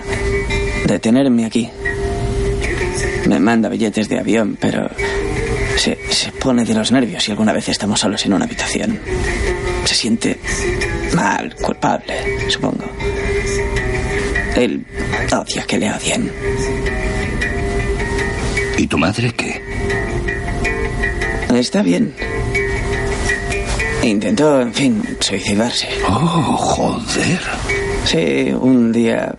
[0.86, 1.70] de tenerme aquí.
[3.28, 4.88] Me manda billetes de avión, pero
[5.76, 9.00] se, se pone de los nervios si alguna vez estamos solos en una habitación.
[9.86, 10.40] Se siente
[11.16, 12.86] mal, culpable, supongo.
[14.56, 14.86] Él
[15.32, 16.32] odia que le odien.
[18.78, 19.34] ¿Y tu madre?
[21.54, 22.14] Está bien.
[24.04, 25.88] Intentó, en fin, suicidarse.
[26.08, 27.40] Oh, joder.
[28.06, 29.36] Sí, un día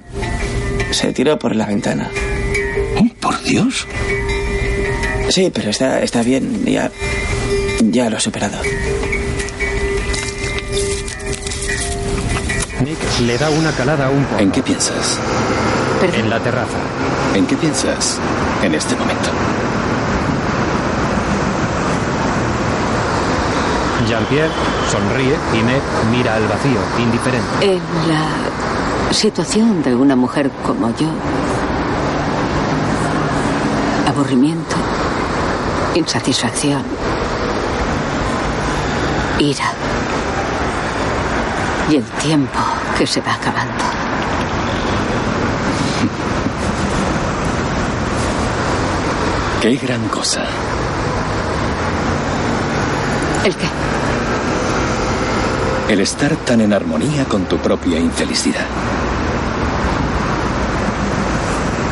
[0.91, 2.11] se tiró por la ventana.
[2.99, 3.87] Oh, por Dios.
[5.29, 6.65] Sí, pero está, está bien.
[6.67, 6.91] Ya,
[7.81, 8.59] ya lo he superado.
[12.85, 14.41] Nick le da una calada a un porro.
[14.41, 15.19] ¿En qué piensas?
[16.17, 16.79] En la terraza.
[17.35, 18.19] ¿En qué piensas
[18.63, 19.31] en este momento?
[24.11, 24.51] Jean-Pierre
[24.91, 25.81] sonríe y Meg
[26.11, 27.49] mira al vacío, indiferente.
[27.61, 31.07] En la situación de una mujer como yo,
[34.09, 34.75] aburrimiento,
[35.95, 36.83] insatisfacción,
[39.39, 39.73] ira
[41.89, 42.59] y el tiempo
[42.99, 43.85] que se va acabando.
[49.61, 50.43] Qué gran cosa.
[53.45, 53.67] ¿El qué?
[55.89, 58.67] El estar tan en armonía con tu propia infelicidad.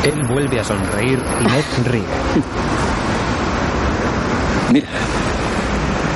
[0.04, 2.02] Él vuelve a sonreír y Meg ríe.
[4.72, 4.88] Mira,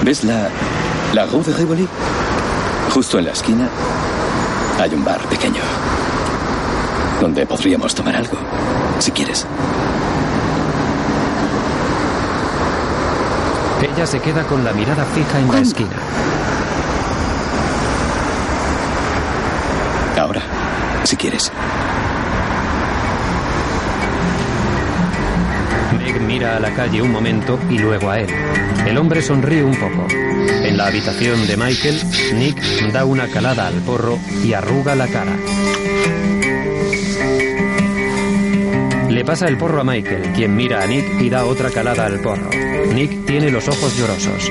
[0.05, 0.51] ¿ves la
[1.15, 1.89] La Rue de Rivoli.
[2.93, 3.71] Justo en la esquina
[4.79, 5.63] hay un bar pequeño.
[7.23, 8.37] Donde podríamos tomar algo,
[8.99, 9.47] si quieres.
[13.83, 15.97] Ella se queda con la mirada fija en la esquina.
[20.19, 20.41] Ahora,
[21.03, 21.51] si quieres.
[25.99, 28.31] Meg mira a la calle un momento y luego a él.
[28.87, 30.07] El hombre sonríe un poco.
[30.11, 32.01] En la habitación de Michael,
[32.35, 35.33] Nick da una calada al porro y arruga la cara.
[39.09, 42.21] Le pasa el porro a Michael, quien mira a Nick y da otra calada al
[42.21, 42.49] porro.
[42.95, 44.51] Nick tiene los ojos llorosos.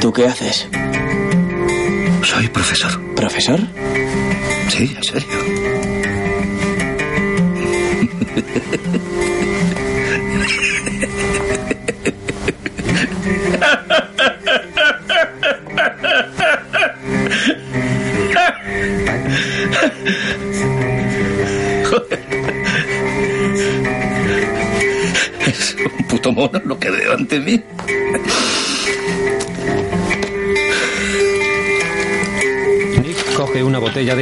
[0.00, 0.68] ¿Tú qué haces?
[2.22, 3.00] Soy profesor.
[3.14, 3.60] ¿Profesor?
[4.68, 5.28] Sí, en serio.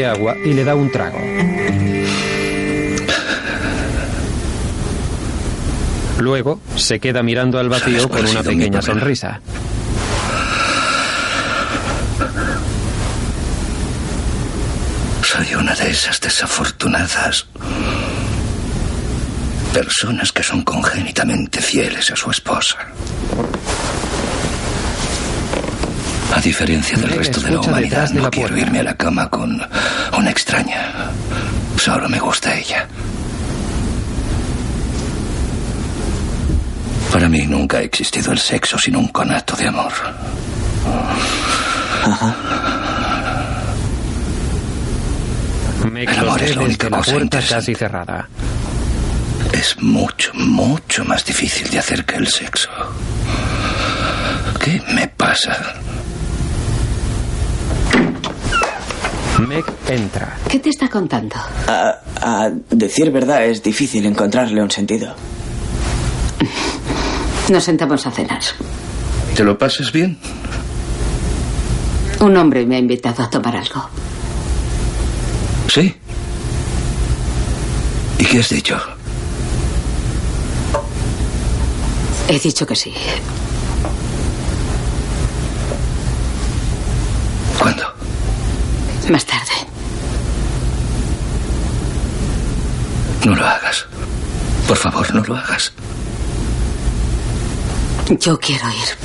[0.06, 1.18] de agua y le da un trago.
[6.18, 9.40] Luego se queda mirando al vacío con una pequeña sonrisa.
[15.22, 17.46] Soy una de esas desafortunadas
[19.72, 22.78] personas que son congénitamente fieles a su esposa.
[26.34, 29.60] A diferencia del resto de la humanidad, no quiero irme a la cama con
[30.16, 31.10] una extraña.
[31.76, 32.86] Solo me gusta ella.
[37.12, 39.92] Para mí nunca ha existido el sexo sin un conato de amor.
[45.90, 47.54] Meg El los amor es la única la cosa puerta interesante.
[47.54, 48.28] casi cerrada.
[49.52, 52.68] Es mucho, mucho más difícil de hacer que el sexo.
[54.60, 55.74] ¿Qué me pasa?
[59.38, 60.36] Meg entra.
[60.48, 61.36] ¿Qué te está contando?
[61.68, 65.14] A, a decir verdad es difícil encontrarle un sentido.
[67.48, 68.40] Nos sentamos a cenar.
[69.36, 70.18] ¿Te lo pasas bien?
[72.20, 73.88] Un hombre me ha invitado a tomar algo.
[75.68, 75.94] Sí.
[78.18, 78.80] ¿Y qué has dicho?
[82.28, 82.92] He dicho que sí.
[87.58, 87.95] ¿Cuándo?
[89.08, 89.52] Más tarde.
[93.24, 93.86] No lo hagas.
[94.66, 95.72] Por favor, no lo hagas.
[98.18, 98.96] Yo quiero ir.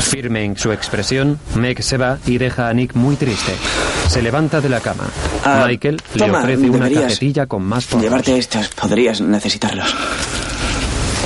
[0.00, 3.54] Firme en su expresión, Meg se va y deja a Nick muy triste.
[4.08, 5.04] Se levanta de la cama.
[5.44, 8.04] Ah, Michael le toma, ofrece una cajetilla con más porros.
[8.04, 9.94] Llevarte estos, podrías necesitarlos.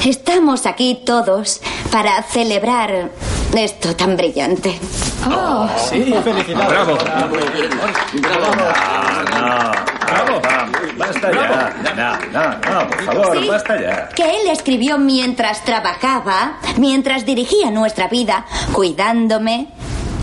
[0.05, 3.11] Estamos aquí todos para celebrar
[3.55, 4.79] esto tan brillante.
[5.29, 5.69] Oh.
[5.91, 6.69] Sí, felicidades.
[6.69, 6.99] Bravo.
[10.07, 10.41] Bravo.
[10.97, 11.75] Basta ya.
[11.97, 13.49] No, no, no, por favor, Sí.
[13.49, 14.09] basta ya.
[14.11, 19.69] Que él escribió mientras trabajaba, mientras dirigía nuestra vida, cuidándome,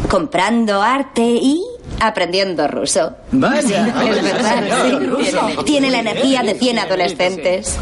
[0.10, 1.62] comprando arte y
[2.08, 3.14] aprendiendo ruso.
[3.32, 3.88] Vaya.
[3.88, 4.92] Es verdad, sí.
[5.06, 5.64] Ruso.
[5.66, 7.78] Tiene la energía de 100 adolescentes.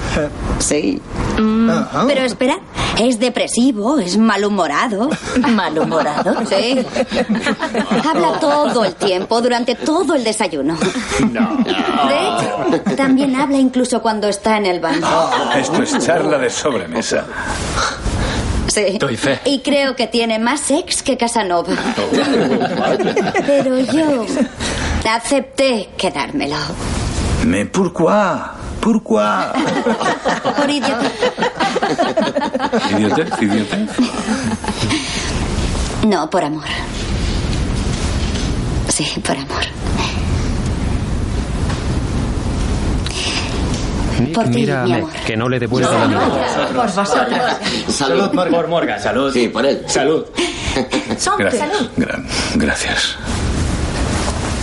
[0.59, 1.01] Sí.
[1.39, 1.69] Mm,
[2.07, 2.59] Pero espera,
[2.99, 5.09] es depresivo, es malhumorado.
[5.49, 6.35] ¿Malhumorado?
[6.47, 6.85] Sí.
[8.09, 10.77] Habla todo el tiempo, durante todo el desayuno.
[10.77, 15.05] De hecho, también habla incluso cuando está en el baño.
[15.55, 17.25] Esto es charla de sobremesa.
[18.67, 18.97] Sí.
[18.99, 19.39] Doy fe.
[19.45, 21.73] Y creo que tiene más sex que Casanova.
[23.45, 24.25] Pero yo
[25.09, 26.55] acepté quedármelo.
[27.45, 28.13] Mais pourquoi?
[28.79, 29.23] Pourquoi?
[30.57, 31.11] Por idiota.
[32.91, 33.89] Idiotez, idiotez.
[36.07, 36.65] No, por amor.
[38.89, 39.65] Sí, por amor.
[44.31, 46.67] Nick Por ti, mira a Meg, que no le devuelve la mirada.
[46.73, 47.39] Por vosotros.
[47.89, 48.99] Salud, por Morgan.
[49.01, 49.31] Salud.
[49.33, 49.83] Sí, por él.
[49.87, 50.25] Salud.
[51.37, 51.69] Gracias.
[51.97, 52.25] Gran-
[52.55, 53.17] gracias.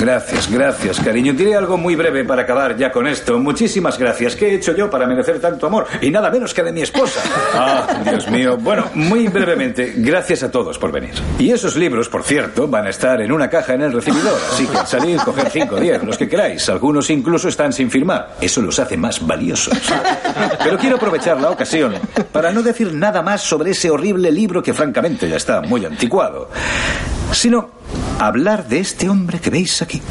[0.00, 1.32] Gracias, gracias, cariño.
[1.32, 3.36] Diré algo muy breve para acabar ya con esto.
[3.38, 4.36] Muchísimas gracias.
[4.36, 5.86] ¿Qué he hecho yo para merecer tanto amor?
[6.00, 7.20] Y nada menos que de mi esposa.
[7.60, 8.56] Ah, Dios mío.
[8.56, 11.14] Bueno, muy brevemente, gracias a todos por venir.
[11.38, 14.38] Y esos libros, por cierto, van a estar en una caja en el recibidor.
[14.52, 16.68] Así que al salir, coger 5 o 10, los que queráis.
[16.68, 18.34] Algunos incluso están sin firmar.
[18.40, 19.76] Eso los hace más valiosos.
[20.62, 21.94] Pero quiero aprovechar la ocasión
[22.30, 26.48] para no decir nada más sobre ese horrible libro que francamente ya está muy anticuado,
[27.32, 27.70] sino
[28.18, 30.02] hablar de este hombre que veis aquí.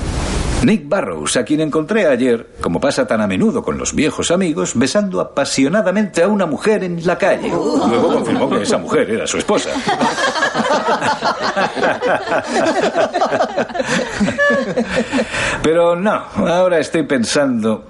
[0.64, 4.72] Nick Barrows, a quien encontré ayer, como pasa tan a menudo con los viejos amigos,
[4.73, 7.49] besando apasionadamente a una mujer en la calle.
[7.49, 9.69] Luego confirmó que esa mujer era su esposa.
[15.61, 17.84] Pero no, ahora estoy pensando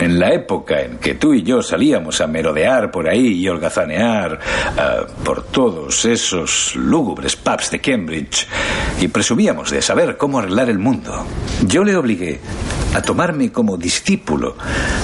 [0.00, 4.38] en la época en que tú y yo salíamos a merodear por ahí y holgazanear
[4.38, 8.46] uh, por todos esos lúgubres pubs de Cambridge
[9.00, 11.24] y presumíamos de saber cómo arreglar el mundo,
[11.66, 12.40] yo le obligué
[12.94, 14.56] a tomarme como discípulo.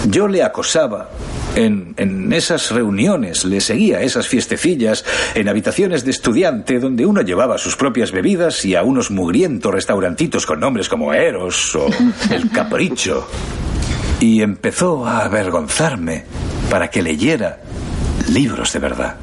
[0.09, 1.11] Yo le acosaba
[1.57, 5.05] en, en, esas reuniones, le seguía a esas fiestecillas,
[5.35, 10.47] en habitaciones de estudiante donde uno llevaba sus propias bebidas y a unos mugrientos restaurantitos
[10.47, 11.87] con nombres como Eros o
[12.31, 13.27] El Capricho.
[14.21, 16.25] Y empezó a avergonzarme
[16.71, 17.61] para que leyera
[18.29, 19.17] libros de verdad.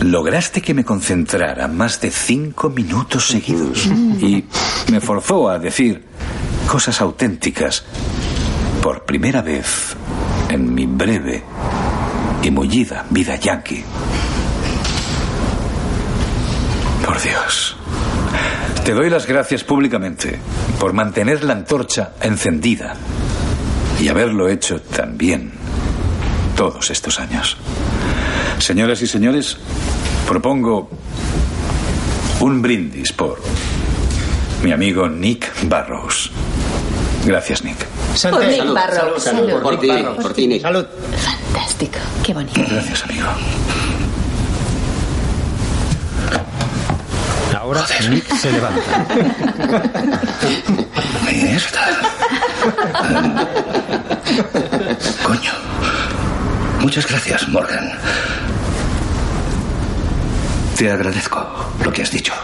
[0.00, 4.44] Lograste que me concentrara más de cinco minutos seguidos y
[4.90, 6.04] me forzó a decir
[6.66, 7.84] cosas auténticas
[8.82, 9.96] por primera vez
[10.50, 11.42] en mi breve
[12.42, 13.84] y mullida vida yankee.
[17.06, 17.76] Por Dios.
[18.84, 20.38] Te doy las gracias públicamente
[20.78, 22.94] por mantener la antorcha encendida
[24.04, 25.50] y haberlo hecho tan bien
[26.58, 27.56] todos estos años.
[28.58, 29.56] Señoras y señores,
[30.28, 30.90] propongo
[32.40, 33.40] un brindis por
[34.62, 36.30] mi amigo Nick Barrows.
[37.24, 37.86] Gracias, Nick.
[38.30, 39.22] Por Nick Barrows.
[39.22, 39.88] Salud, salud, por ti,
[40.20, 40.60] por ti, Nick.
[40.60, 40.84] Salud.
[41.54, 41.98] Fantástico.
[42.22, 42.60] Qué bonito.
[42.60, 43.28] Gracias, amigo.
[47.64, 49.06] Ahora Nick se levanta.
[51.24, 51.80] Mierda.
[55.22, 55.52] Coño.
[56.80, 57.90] Muchas gracias, Morgan.
[60.76, 62.34] Te agradezco lo que has dicho.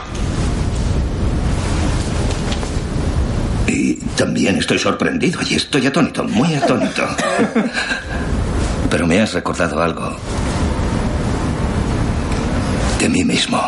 [3.67, 7.07] Y también estoy sorprendido y estoy atónito, muy atónito.
[8.89, 10.17] Pero me has recordado algo
[12.99, 13.61] de mí mismo.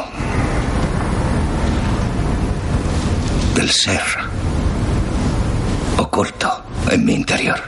[3.63, 4.01] Del ser
[5.97, 7.61] oculto en mi interior.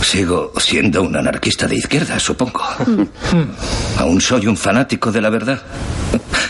[0.00, 2.62] Sigo siendo un anarquista de izquierda, supongo.
[3.98, 5.60] Aún soy un fanático de la verdad.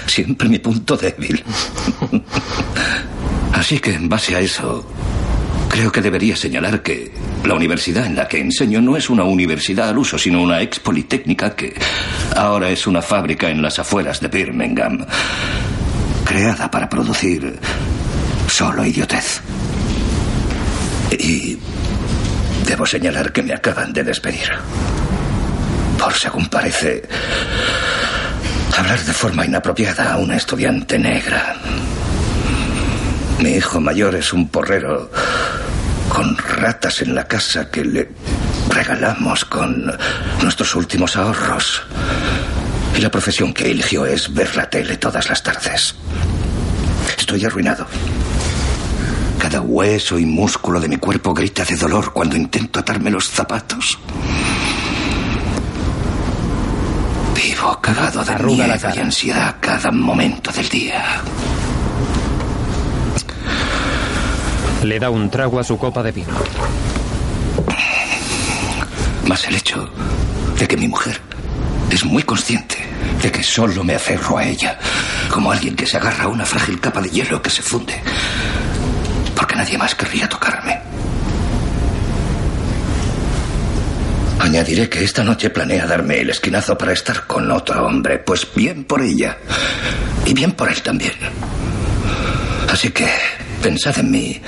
[0.06, 1.42] Siempre mi punto débil.
[3.54, 4.86] Así que en base a eso,
[5.70, 7.10] creo que debería señalar que
[7.42, 10.78] la universidad en la que enseño no es una universidad al uso, sino una ex
[10.78, 11.72] politécnica que
[12.36, 15.06] ahora es una fábrica en las afueras de Birmingham,
[16.26, 17.58] creada para producir
[18.48, 19.40] solo idiotez.
[21.12, 21.56] Y
[22.66, 24.50] debo señalar que me acaban de despedir.
[25.98, 27.02] Por según parece,
[28.76, 31.56] hablar de forma inapropiada a una estudiante negra.
[33.40, 35.10] Mi hijo mayor es un porrero
[36.08, 38.08] con ratas en la casa que le
[38.70, 39.96] regalamos con
[40.42, 41.82] nuestros últimos ahorros.
[42.96, 45.94] Y la profesión que eligió es ver la tele todas las tardes.
[47.18, 47.86] Estoy arruinado.
[49.38, 53.98] Cada hueso y músculo de mi cuerpo grita de dolor cuando intento atarme los zapatos.
[57.34, 61.20] Vivo cagado de Arruga miedo y ansiedad cada momento del día.
[64.82, 66.32] Le da un trago a su copa de vino.
[69.26, 69.86] Más el hecho
[70.58, 71.20] de que mi mujer
[71.90, 72.76] es muy consciente
[73.22, 74.78] de que solo me aferro a ella,
[75.30, 78.00] como alguien que se agarra a una frágil capa de hielo que se funde,
[79.34, 80.78] porque nadie más querría tocarme.
[84.38, 88.84] Añadiré que esta noche planea darme el esquinazo para estar con otro hombre, pues bien
[88.84, 89.38] por ella
[90.24, 91.14] y bien por él también.
[92.70, 93.08] Así que
[93.62, 94.40] pensad en mí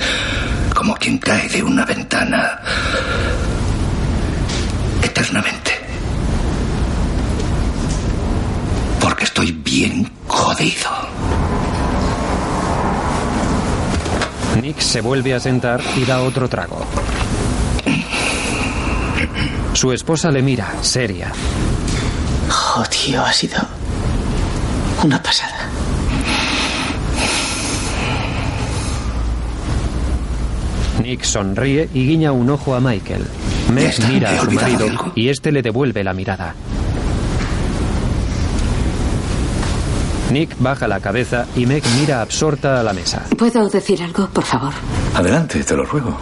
[0.73, 2.61] como quien cae de una ventana
[5.03, 5.68] eternamente.
[9.79, 10.89] bien jodido.
[14.61, 16.85] Nick se vuelve a sentar y da otro trago.
[19.71, 21.31] Su esposa le mira, seria.
[22.49, 23.57] Oh, jodido, ha sido
[25.01, 25.69] una pasada.
[31.01, 33.25] Nick sonríe y guiña un ojo a Michael.
[33.73, 36.53] Meg mira a su marido y este le devuelve la mirada.
[40.31, 43.25] Nick baja la cabeza y Meg mira absorta a la mesa.
[43.37, 44.73] ¿Puedo decir algo, por favor?
[45.15, 46.15] Adelante, te lo ruego.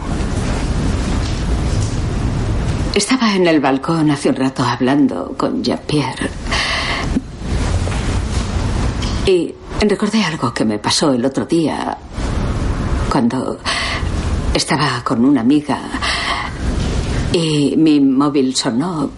[2.96, 6.30] Estaba en el balcón hace un rato hablando con Jean-Pierre.
[9.26, 11.98] Y recordé algo que me pasó el otro día
[13.12, 13.60] cuando
[14.54, 15.80] estaba con una amiga
[17.34, 19.12] y mi móvil sonó.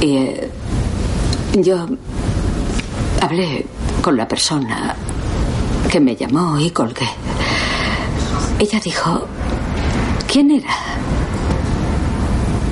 [0.00, 0.50] Y eh,
[1.62, 1.86] yo
[3.20, 3.66] hablé
[4.02, 4.96] con la persona
[5.90, 7.08] que me llamó y colgué.
[8.58, 9.26] Ella dijo,
[10.26, 10.74] ¿quién era?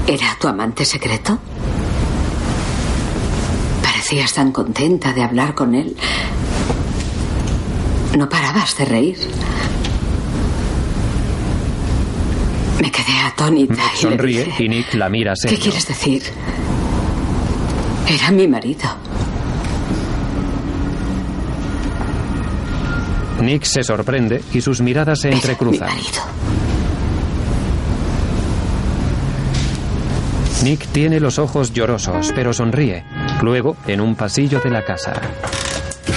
[0.07, 1.39] ¿Era tu amante secreto?
[3.83, 5.97] Parecías tan contenta de hablar con él.
[8.19, 9.19] No parabas de reír.
[12.81, 13.75] Me quedé atónita.
[13.75, 16.23] Meg y le sonríe dije, y Nick la mira ¿Qué quieres decir?
[18.09, 18.89] Era mi marido.
[23.41, 25.91] Nick se sorprende y sus miradas se entrecruzan.
[30.62, 33.05] Nick tiene los ojos llorosos, pero sonríe.
[33.43, 35.15] Luego, en un pasillo de la casa.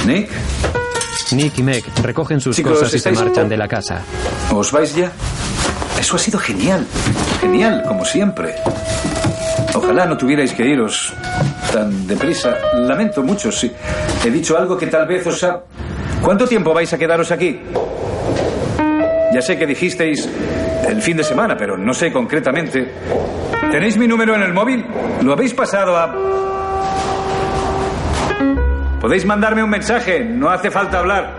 [0.05, 0.29] Nick.
[1.31, 4.03] Nick y Meg recogen sus Chicos, cosas y se ¿estáis un marchan de la casa.
[4.51, 5.11] ¿Os vais ya?
[5.99, 6.85] Eso ha sido genial.
[7.41, 8.53] Genial, como siempre.
[9.85, 11.13] Ojalá no tuvierais que iros
[11.71, 12.57] tan deprisa.
[12.73, 13.71] Lamento mucho si
[14.25, 15.61] he dicho algo que tal vez os ha...
[16.23, 17.61] ¿Cuánto tiempo vais a quedaros aquí?
[19.31, 20.27] Ya sé que dijisteis
[20.87, 22.91] el fin de semana, pero no sé concretamente.
[23.71, 24.83] ¿Tenéis mi número en el móvil?
[25.21, 26.11] ¿Lo habéis pasado a...
[28.99, 31.31] Podéis mandarme un mensaje, no hace falta hablar.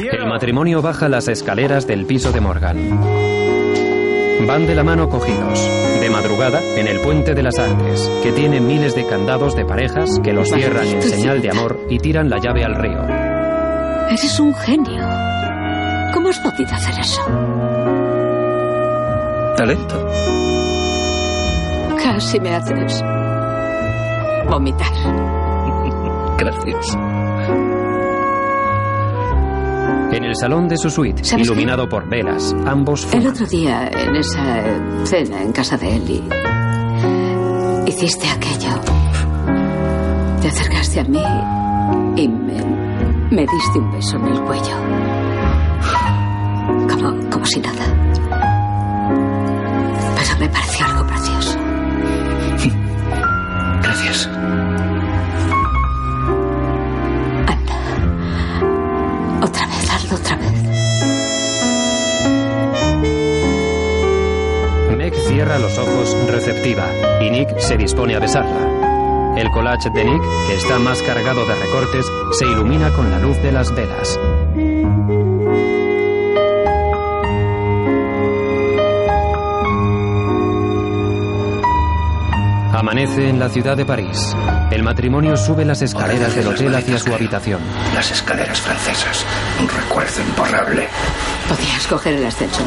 [0.00, 3.27] El matrimonio baja las escaleras del piso de Morgan.
[4.48, 5.60] Van de la mano cogidos,
[6.00, 10.18] de madrugada, en el puente de las artes, que tiene miles de candados de parejas
[10.24, 13.04] que los cierran en señal de amor y tiran la llave al río.
[14.08, 15.04] Eres un genio.
[16.14, 17.20] ¿Cómo has podido hacer eso?
[19.54, 20.10] Talento.
[22.02, 23.04] Casi me haces
[24.48, 24.92] vomitar.
[26.38, 26.96] Gracias.
[30.18, 33.22] En el salón de su suite, iluminado por velas, ambos fuman.
[33.22, 34.64] El otro día, en esa
[35.04, 36.24] cena en casa de Eli,
[37.86, 38.80] hiciste aquello.
[40.42, 41.22] Te acercaste a mí
[42.20, 42.64] y me,
[43.30, 44.74] me diste un beso en el cuello.
[46.90, 47.84] Como, como si nada.
[50.16, 51.58] Pero me pareció algo precioso.
[53.82, 54.28] Gracias.
[59.40, 59.77] Otra vez,
[60.12, 60.52] otra vez.
[64.96, 66.86] Meg cierra los ojos receptiva
[67.20, 69.34] y Nick se dispone a besarla.
[69.36, 73.40] El collage de Nick, que está más cargado de recortes, se ilumina con la luz
[73.42, 74.18] de las velas.
[82.72, 84.34] Amanece en la ciudad de París.
[84.78, 87.60] El matrimonio sube las escaleras del hotel hacia su habitación.
[87.96, 89.24] Las escaleras francesas.
[89.60, 90.86] Un recuerdo imborrable.
[91.48, 92.64] Podías coger el ascensor.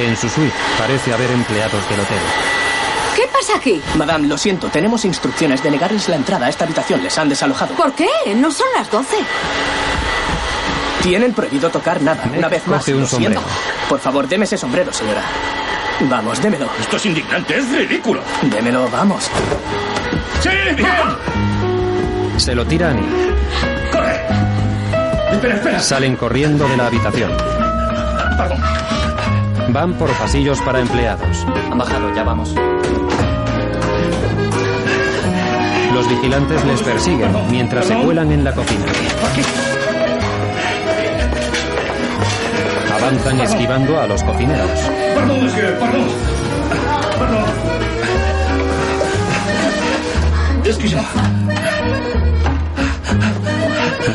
[0.00, 2.18] En su suite parece haber empleados del hotel.
[3.16, 3.80] ¿Qué pasa aquí?
[3.94, 7.02] Madame, lo siento, tenemos instrucciones de negarles la entrada a esta habitación.
[7.02, 7.74] Les han desalojado.
[7.74, 8.06] ¿Por qué?
[8.36, 9.16] No son las 12.
[11.02, 12.22] Tienen prohibido tocar nada.
[12.36, 13.40] Una vez más, coge un lo siento.
[13.88, 15.22] Por favor, deme ese sombrero, señora.
[16.00, 16.66] Vamos, démelo.
[16.80, 18.22] Esto es indignante, es ridículo.
[18.42, 19.28] Démelo, vamos.
[20.40, 22.38] ¡Sí, bien!
[22.38, 22.94] Se lo tira a.
[23.90, 24.20] ¡Corre!
[25.32, 25.80] Espera, espera.
[25.80, 27.32] Salen corriendo de la habitación.
[29.70, 31.44] Van por pasillos para empleados.
[31.70, 32.54] Han bajado, ya vamos.
[35.92, 38.84] Los vigilantes les persiguen mientras se cuelan en la cocina.
[42.94, 44.90] Avanzan esquivando a los cocineros.
[45.18, 46.08] Perdón, monsieur, perdón.
[47.18, 47.44] Perdón.
[50.64, 51.02] Excusez.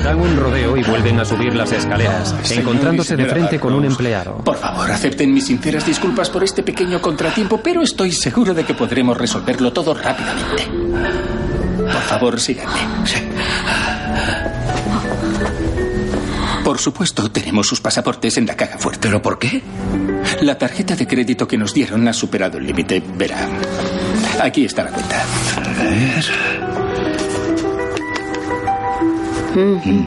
[0.03, 4.37] Dan un rodeo y vuelven a subir las escaleras, encontrándose de frente con un empleado.
[4.37, 8.73] Por favor, acepten mis sinceras disculpas por este pequeño contratiempo, pero estoy seguro de que
[8.73, 10.67] podremos resolverlo todo rápidamente.
[11.77, 12.79] Por favor, síganme.
[16.63, 18.99] Por supuesto, tenemos sus pasaportes en la caja fuerte.
[19.01, 19.61] ¿Pero por qué?
[20.43, 23.01] La tarjeta de crédito que nos dieron ha superado el límite.
[23.15, 23.47] Verá.
[24.41, 25.23] Aquí está la cuenta.
[29.55, 30.05] Mm.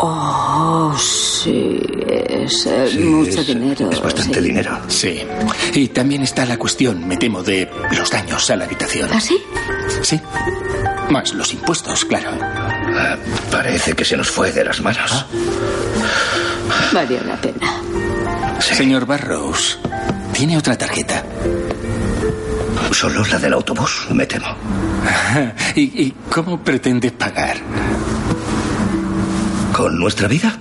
[0.00, 1.78] Oh, sí,
[2.08, 3.90] es eh, Sí, mucho es- dinero.
[3.90, 4.46] Es bastante sí.
[4.48, 4.78] dinero.
[4.88, 5.20] Sí.
[5.74, 9.10] Y también está la cuestión, me temo, de los daños a la habitación.
[9.12, 9.38] ¿Ah, sí?
[10.02, 10.20] Sí.
[11.10, 12.30] Más los impuestos, claro.
[12.40, 13.16] Ah,
[13.50, 15.26] Parece que se nos fue de las manos.
[16.92, 17.82] Valió la pena.
[18.60, 19.78] Señor Barrows,
[20.32, 21.24] ¿tiene otra tarjeta?
[22.92, 24.46] Solo la del autobús, me temo.
[25.74, 27.56] ¿Y, y cómo pretende pagar?
[29.72, 30.58] ¿Con nuestra vida?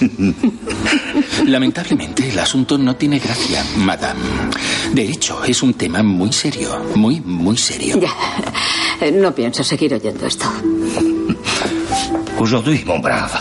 [1.46, 4.20] Lamentablemente, el asunto no tiene gracia, madame.
[4.92, 7.98] De hecho, es un tema muy serio, muy, muy serio.
[8.00, 9.10] Ya.
[9.12, 10.46] No pienso seguir oyendo esto.
[12.38, 13.32] Aujourd'hui, mon brave.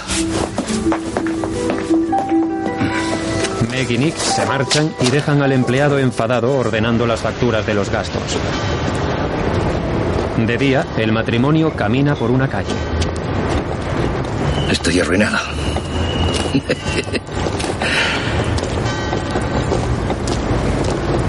[3.75, 7.89] Meg y Nick se marchan y dejan al empleado enfadado ordenando las facturas de los
[7.89, 8.21] gastos.
[10.37, 12.71] De día, el matrimonio camina por una calle.
[14.71, 15.37] Estoy arruinado.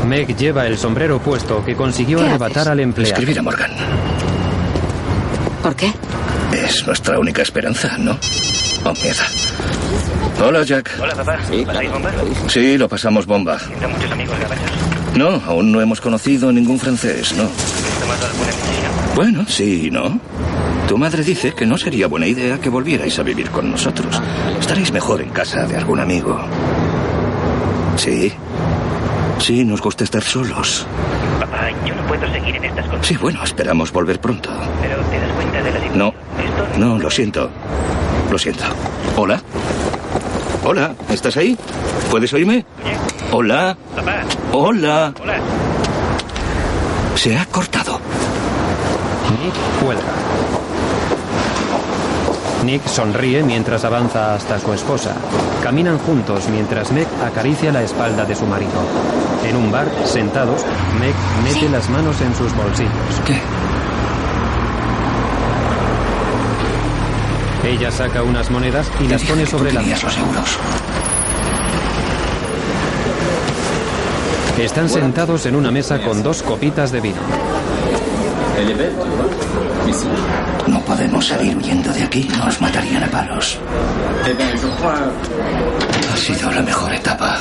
[0.06, 2.66] Meg lleva el sombrero puesto que consiguió ¿Qué arrebatar haces?
[2.68, 3.12] al empleado.
[3.14, 3.70] Escribir a Morgan.
[5.62, 5.92] ¿Por qué?
[6.52, 8.16] Es nuestra única esperanza, ¿no?
[8.84, 9.24] Oh, mierda.
[10.42, 10.90] Hola, Jack.
[11.00, 11.38] Hola, papá.
[11.66, 12.10] ¿Pasáis bomba?
[12.48, 13.58] Sí, lo pasamos bomba.
[13.90, 14.36] Muchos amigos.
[15.14, 17.44] No, aún no hemos conocido ningún francés, ¿no?
[17.44, 18.92] ¿Habéis tomado alguna decisión?
[19.14, 20.20] Bueno, sí y no.
[20.88, 24.20] Tu madre dice que no sería buena idea que volvierais a vivir con nosotros.
[24.60, 26.38] Estaréis mejor en casa de algún amigo.
[27.96, 28.32] Sí.
[29.38, 30.86] Sí, nos gusta estar solos.
[31.40, 33.06] Papá, yo no puedo seguir en estas cosas.
[33.06, 34.50] Sí, bueno, esperamos volver pronto.
[34.82, 35.98] Pero te das cuenta de la situación.
[35.98, 36.08] No,
[36.44, 37.50] Esto no, lo siento.
[38.30, 38.64] Lo siento.
[39.16, 39.40] Hola.
[40.68, 41.56] Hola, ¿estás ahí?
[42.10, 42.66] ¿Puedes oírme?
[43.30, 43.76] Hola.
[44.50, 45.14] Hola.
[47.14, 48.00] Se ha cortado.
[49.30, 50.02] Nick cuelga.
[52.64, 55.14] Nick sonríe mientras avanza hasta su esposa.
[55.62, 58.72] Caminan juntos mientras Meg acaricia la espalda de su marido.
[59.48, 60.66] En un bar, sentados,
[60.98, 61.14] Meg
[61.44, 63.20] mete las manos en sus bolsillos.
[63.24, 63.40] ¿Qué?
[67.66, 70.06] Ella saca unas monedas y las pone sobre la mesa.
[70.06, 70.58] los euros.
[74.56, 77.16] Están sentados en una mesa con dos copitas de vino.
[80.68, 82.30] No podemos salir huyendo de aquí.
[82.38, 83.58] Nos matarían a palos.
[86.12, 87.36] Ha sido la mejor etapa.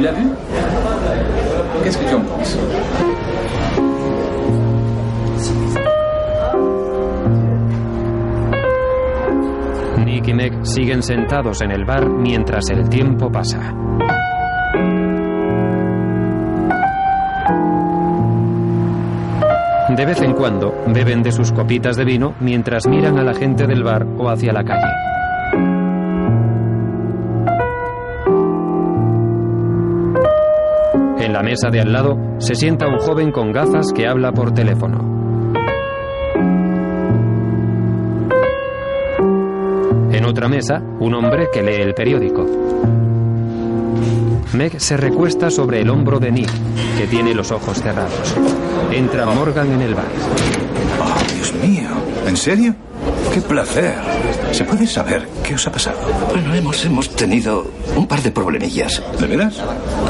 [0.00, 0.44] La mejor.
[10.62, 13.72] Siguen sentados en el bar mientras el tiempo pasa.
[19.96, 23.68] De vez en cuando beben de sus copitas de vino mientras miran a la gente
[23.68, 24.90] del bar o hacia la calle.
[31.20, 34.52] En la mesa de al lado se sienta un joven con gafas que habla por
[34.52, 35.13] teléfono.
[40.24, 42.46] En otra mesa, un hombre que lee el periódico.
[44.54, 46.50] Meg se recuesta sobre el hombro de Nick,
[46.96, 48.34] que tiene los ojos cerrados.
[48.90, 50.06] Entra Morgan en el bar.
[50.98, 51.90] Oh, Dios mío.
[52.26, 52.74] ¿En serio?
[53.34, 53.94] ¡Qué placer!
[54.52, 55.98] ¿Se puede saber qué os ha pasado?
[56.30, 59.02] Bueno, hemos, hemos tenido un par de problemillas.
[59.18, 59.56] ¿De veras?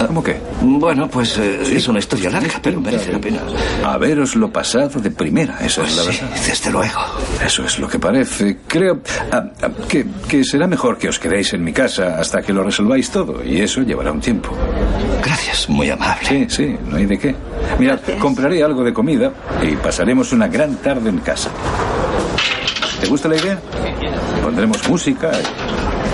[0.07, 0.37] ¿Cómo qué?
[0.61, 3.39] Bueno, pues eh, es una historia larga, pero merece la pena.
[3.83, 6.37] Haberoslo pasado de primera, eso es la Sí, verdad.
[6.47, 7.01] desde luego.
[7.45, 8.59] Eso es lo que parece.
[8.69, 9.01] Creo
[9.33, 12.63] ah, ah, que, que será mejor que os quedéis en mi casa hasta que lo
[12.63, 14.51] resolváis todo, y eso llevará un tiempo.
[15.25, 16.29] Gracias, muy amable.
[16.29, 17.35] Sí, sí, no hay de qué.
[17.79, 19.33] Mirad, compraré algo de comida
[19.63, 21.49] y pasaremos una gran tarde en casa.
[23.05, 23.61] ¿Te gusta la idea?
[24.43, 25.31] Pondremos música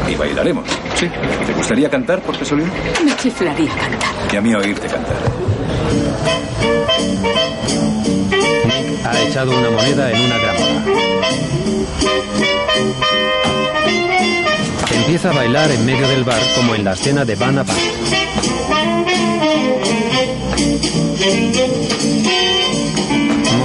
[0.08, 0.68] y, bailaremos.
[0.96, 1.08] ¿Sí?
[1.46, 2.68] ¿Te gustaría cantar por casualidad?
[3.04, 4.10] Me chiflaría cantar.
[4.32, 5.14] Y a mí oírte cantar.
[8.64, 10.84] Nick ha echado una moneda en una grámola.
[14.92, 17.78] Empieza a bailar en medio del bar como en la escena de Vanna Park.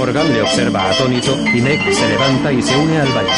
[0.06, 3.32] Morgan le observa atónito y Meg se levanta y se une al baile.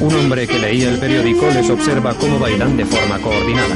[0.00, 3.74] Un hombre que leía el periódico les observa cómo bailan de forma coordinada.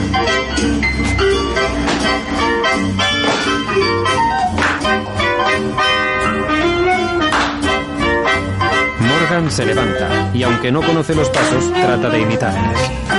[9.00, 13.13] Morgan se levanta y aunque no conoce los pasos, trata de imitarles.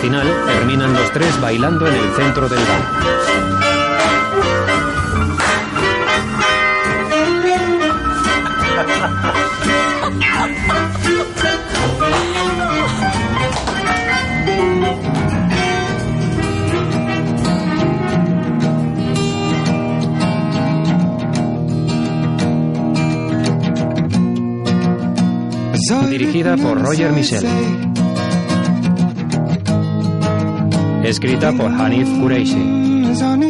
[0.00, 3.20] Final, terminan los tres bailando en el centro del bar.
[26.08, 27.89] Dirigida por Roger Michel.
[31.10, 33.49] Escrita por Hanif Kureishi.